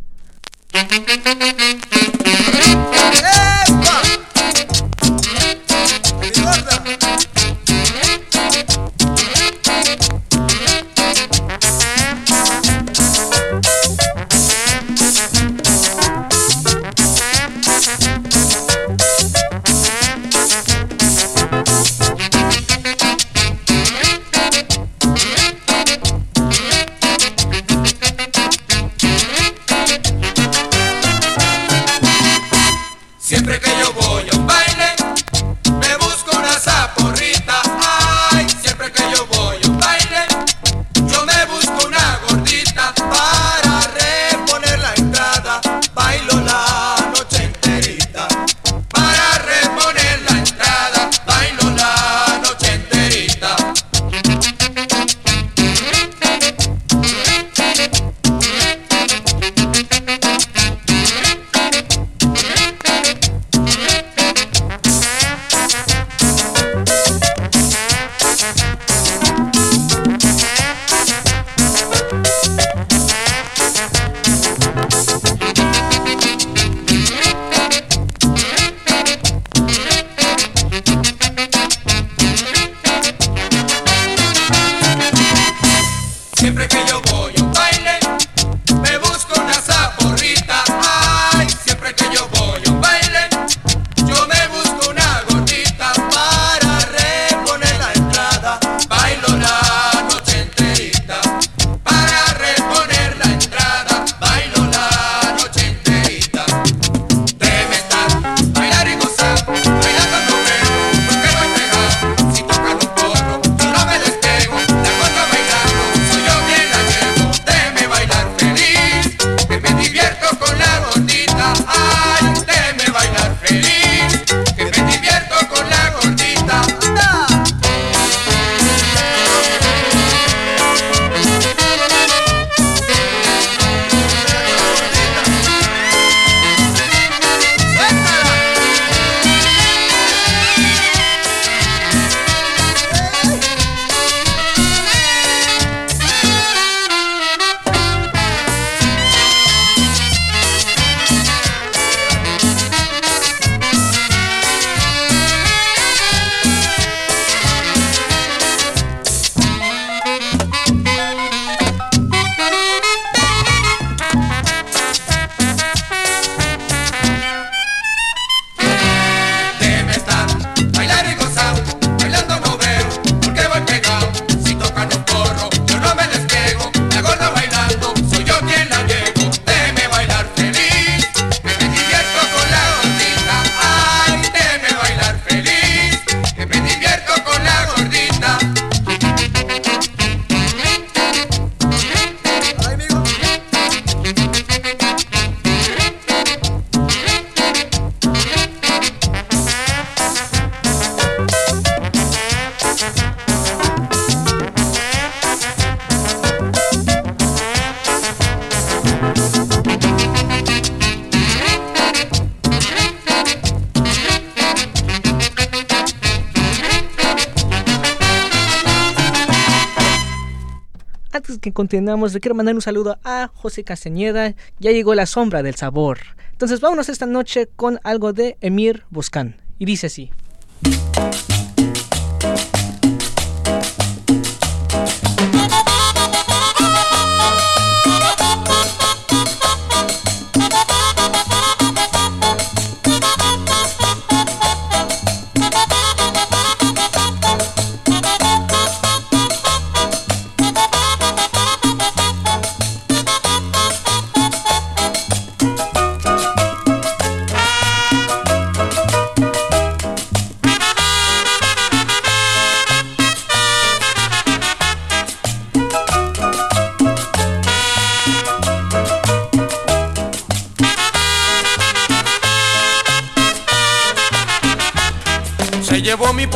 [221.51, 224.33] Que continuemos, le quiero mandar un saludo a José Castañeda.
[224.59, 225.99] Ya llegó la sombra del sabor.
[226.31, 229.35] Entonces vámonos esta noche con algo de Emir Buscán.
[229.59, 230.11] Y dice así.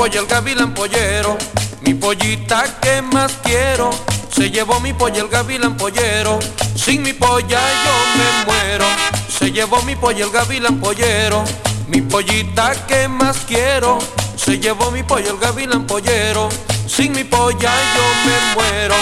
[0.05, 1.35] Pollo el gavilán pollero,
[1.81, 3.89] mi pollita que más quiero.
[4.31, 6.37] Se llevó mi pollo el gavilán pollero,
[6.75, 8.85] sin mi polla yo me muero.
[9.27, 11.43] Se llevó mi pollo el gavilán pollero,
[11.87, 13.97] mi pollita que más quiero.
[14.35, 16.49] Se llevó mi pollo el gavilán pollero,
[16.87, 18.95] sin mi polla yo me muero.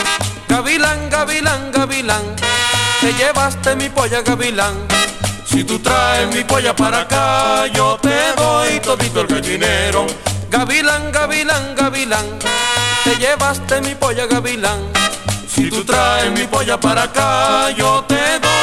[0.47, 2.35] Gavilán, gavilán, gavilán,
[3.01, 5.02] te llevaste mi polla gavilán.
[5.53, 10.07] Si tú traes mi polla para acá, yo te doy todito el gallinero.
[10.49, 12.25] Gavilán, gavilán, gavilán,
[13.03, 14.79] te llevaste mi polla gavilán.
[15.47, 18.62] Si tú traes mi polla para acá, yo te doy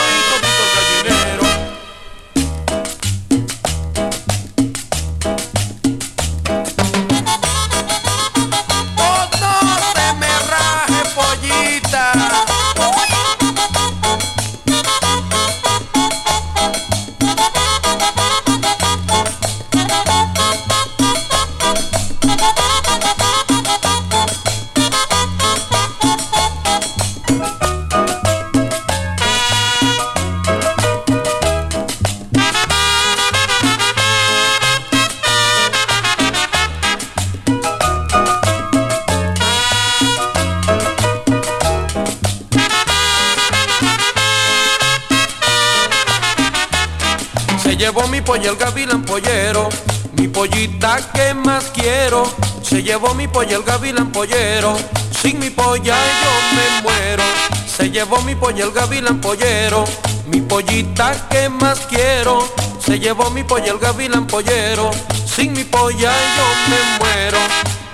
[52.62, 54.76] Se llevó mi pollo el gavilán pollero,
[55.22, 57.22] sin mi polla yo me muero.
[57.68, 59.84] Se llevó mi pollo el gavilán pollero,
[60.26, 62.52] mi pollita que más quiero.
[62.84, 64.90] Se llevó mi pollo el gavilán pollero,
[65.24, 67.38] sin mi polla yo me muero.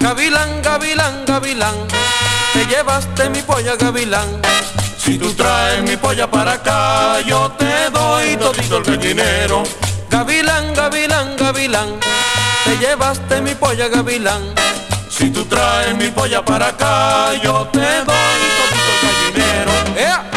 [0.01, 1.75] Gavilán, gavilán, gavilán,
[2.55, 4.41] te llevaste mi polla gavilán.
[4.97, 9.63] Si tú traes mi polla para acá, yo te doy todito el gallinero.
[10.09, 12.01] Gavilán, gavilán, gavilán,
[12.67, 14.43] te llevaste mi polla gavilán.
[15.09, 19.73] Si tú traes mi polla para acá, yo te doy todito gallinero.
[19.97, 20.36] ¡Ea!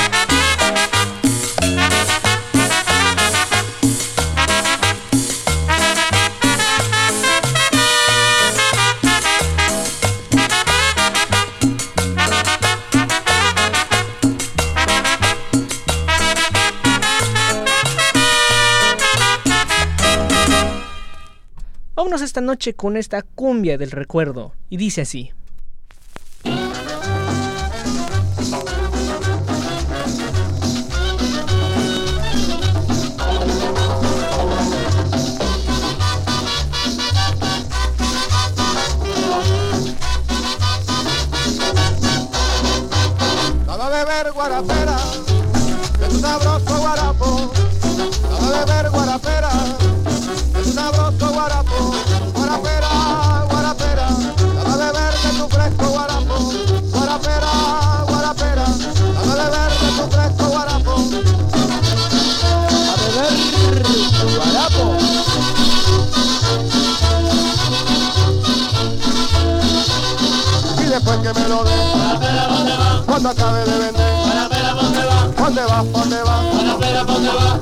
[22.09, 24.55] Vámonos esta noche con esta cumbia del recuerdo.
[24.67, 25.31] Y dice así.
[43.89, 44.97] Beber guarapera,
[45.99, 47.51] de tu sabroso guarapo.
[48.39, 49.49] A beber guarapera,
[50.59, 51.93] de tu sabroso guarapo.
[52.33, 52.89] Guarapera,
[53.49, 54.07] guarapera,
[54.77, 56.35] dame de tu fresco guarapo.
[56.91, 57.51] Guarapera,
[58.07, 58.65] guarapera,
[59.25, 60.93] dame de tu fresco guarapo.
[62.89, 63.33] A beber
[64.19, 64.83] tu guarapo.
[70.77, 71.88] Y después que me lo den,
[73.21, 74.09] cuando acabe de vender.
[75.37, 75.91] ¿Dónde vas?
[75.91, 76.43] ¿Dónde vas?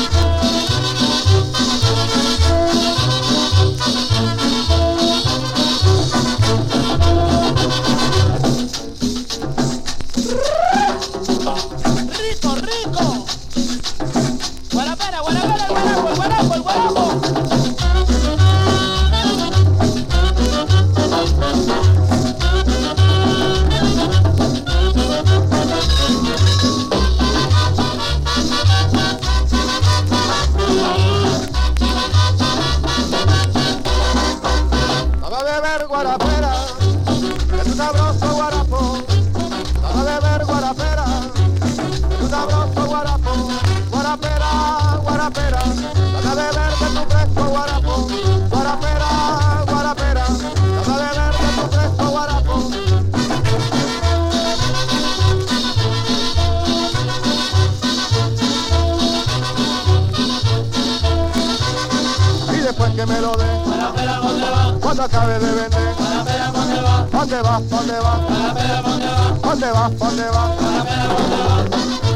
[65.01, 65.70] cuando acabe de vender.
[65.97, 67.12] ¿Dónde vas?
[67.12, 67.70] ¿Dónde vas?
[67.70, 68.20] ¿Dónde vas?
[69.43, 69.98] ¿Dónde vas?
[69.98, 70.59] ¿Dónde vas?
[70.59, 72.10] ¿Dónde vas?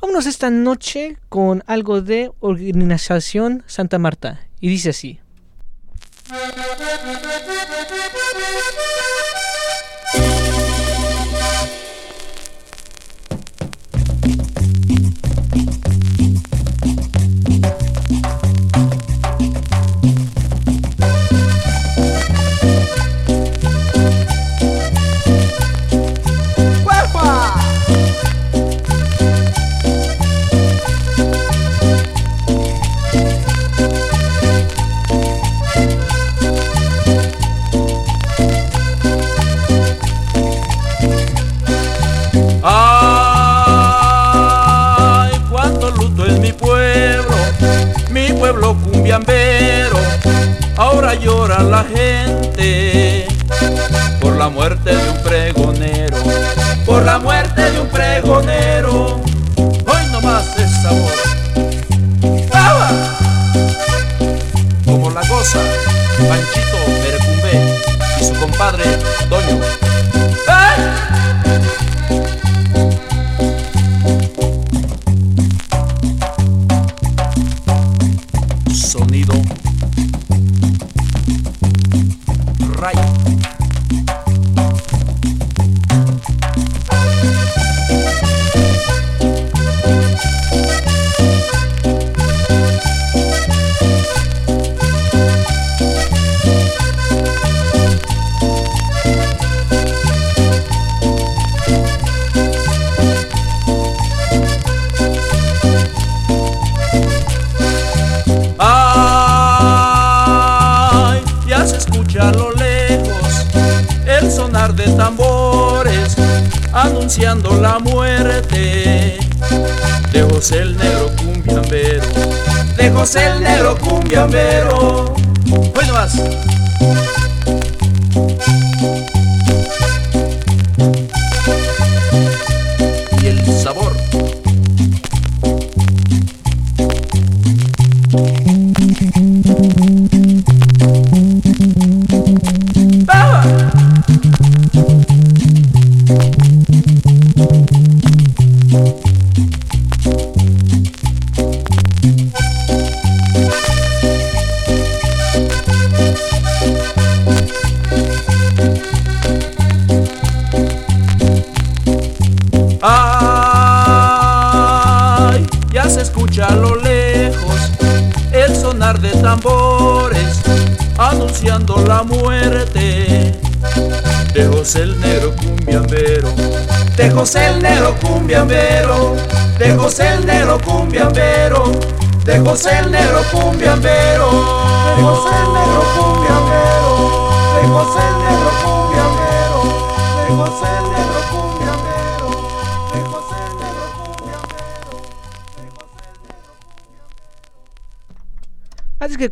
[0.00, 4.40] Vámonos esta noche con algo de Organización Santa Marta.
[4.58, 5.20] Y dice así.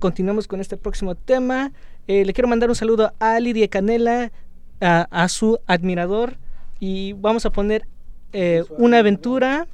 [0.02, 1.70] continuamos con este próximo tema.
[2.08, 4.32] Eh, le quiero mandar un saludo a Lidia Canela,
[4.80, 6.38] a, su admirador,
[6.80, 7.86] y vamos a poner
[8.32, 9.68] eh, una aventura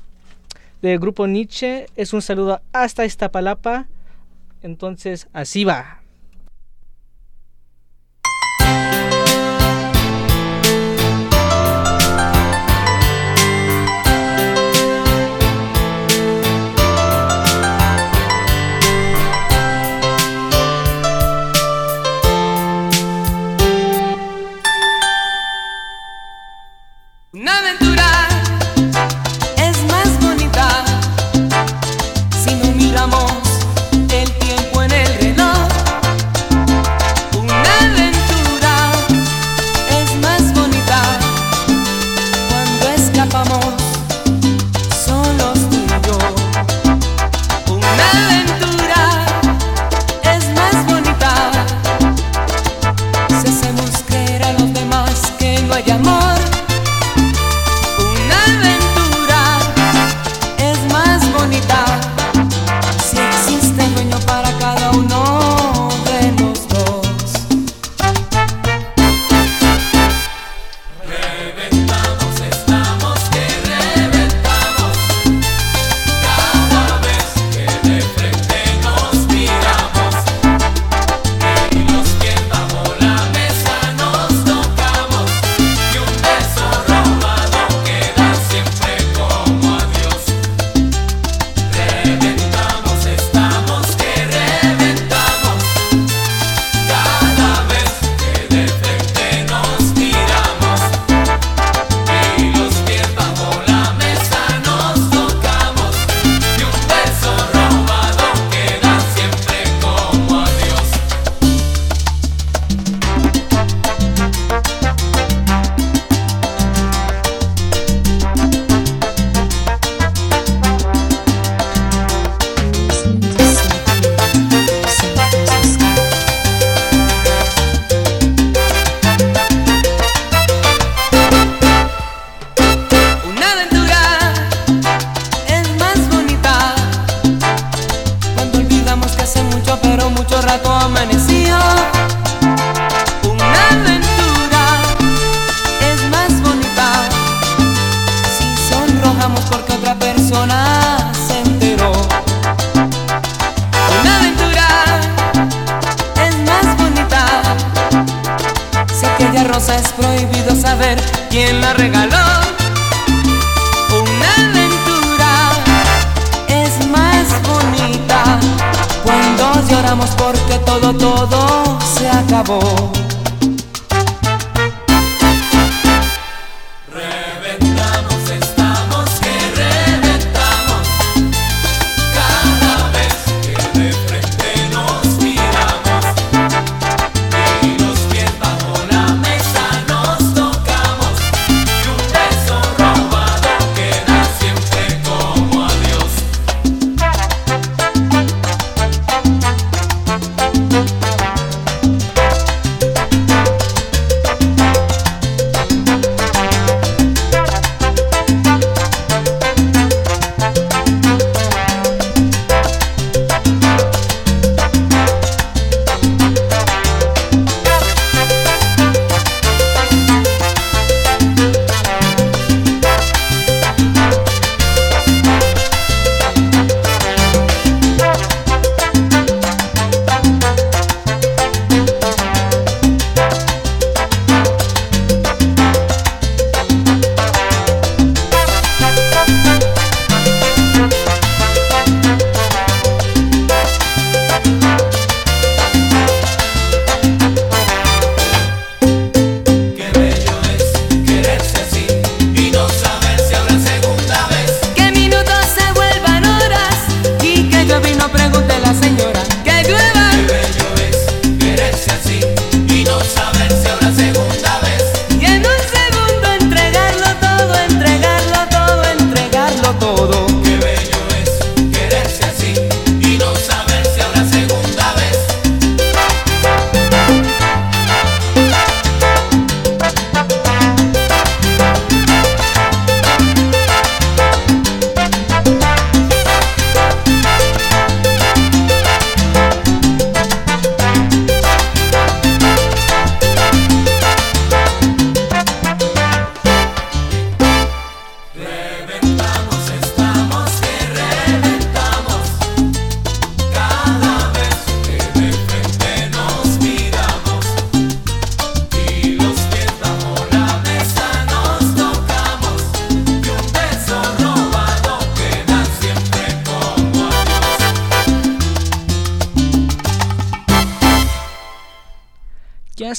[0.83, 1.87] del grupo Nietzsche.
[1.97, 3.87] Es un saludo hasta Iztapalapa.
[4.63, 5.98] Entonces, así va.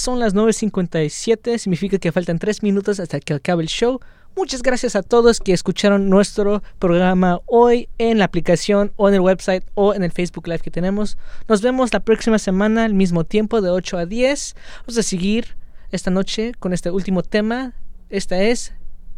[0.09, 3.99] son las 9.57, significa que faltan 3 minutos hasta que acabe el show.
[4.35, 9.21] Muchas gracias a todos que escucharon nuestro programa hoy en la aplicación o en el
[9.21, 11.19] website o en el Facebook Live que tenemos.
[11.47, 14.55] Nos vemos la próxima semana al mismo tiempo de 8 a 10.
[14.87, 15.55] Vamos a seguir
[15.91, 17.75] esta noche con este último tema.
[18.09, 18.73] Esta es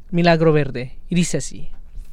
[0.10, 1.70] Milagro Verde y dice así.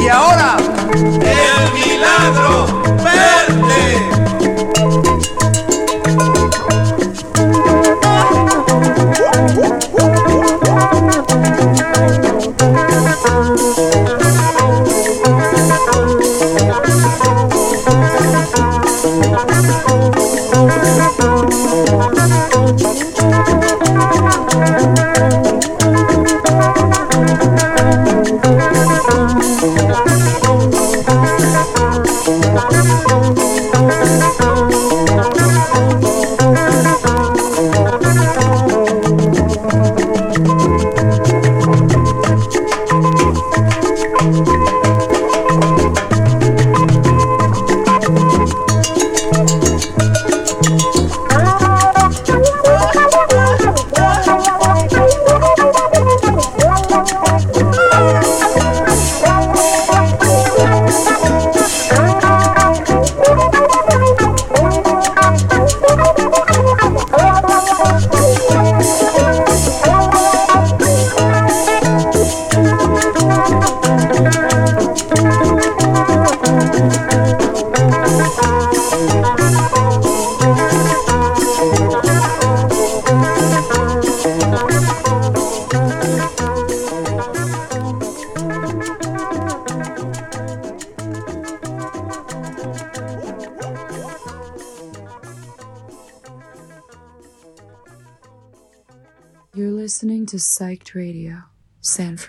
[0.00, 0.56] Y ahora,
[0.92, 2.81] el milagro.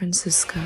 [0.03, 0.59] Francisco.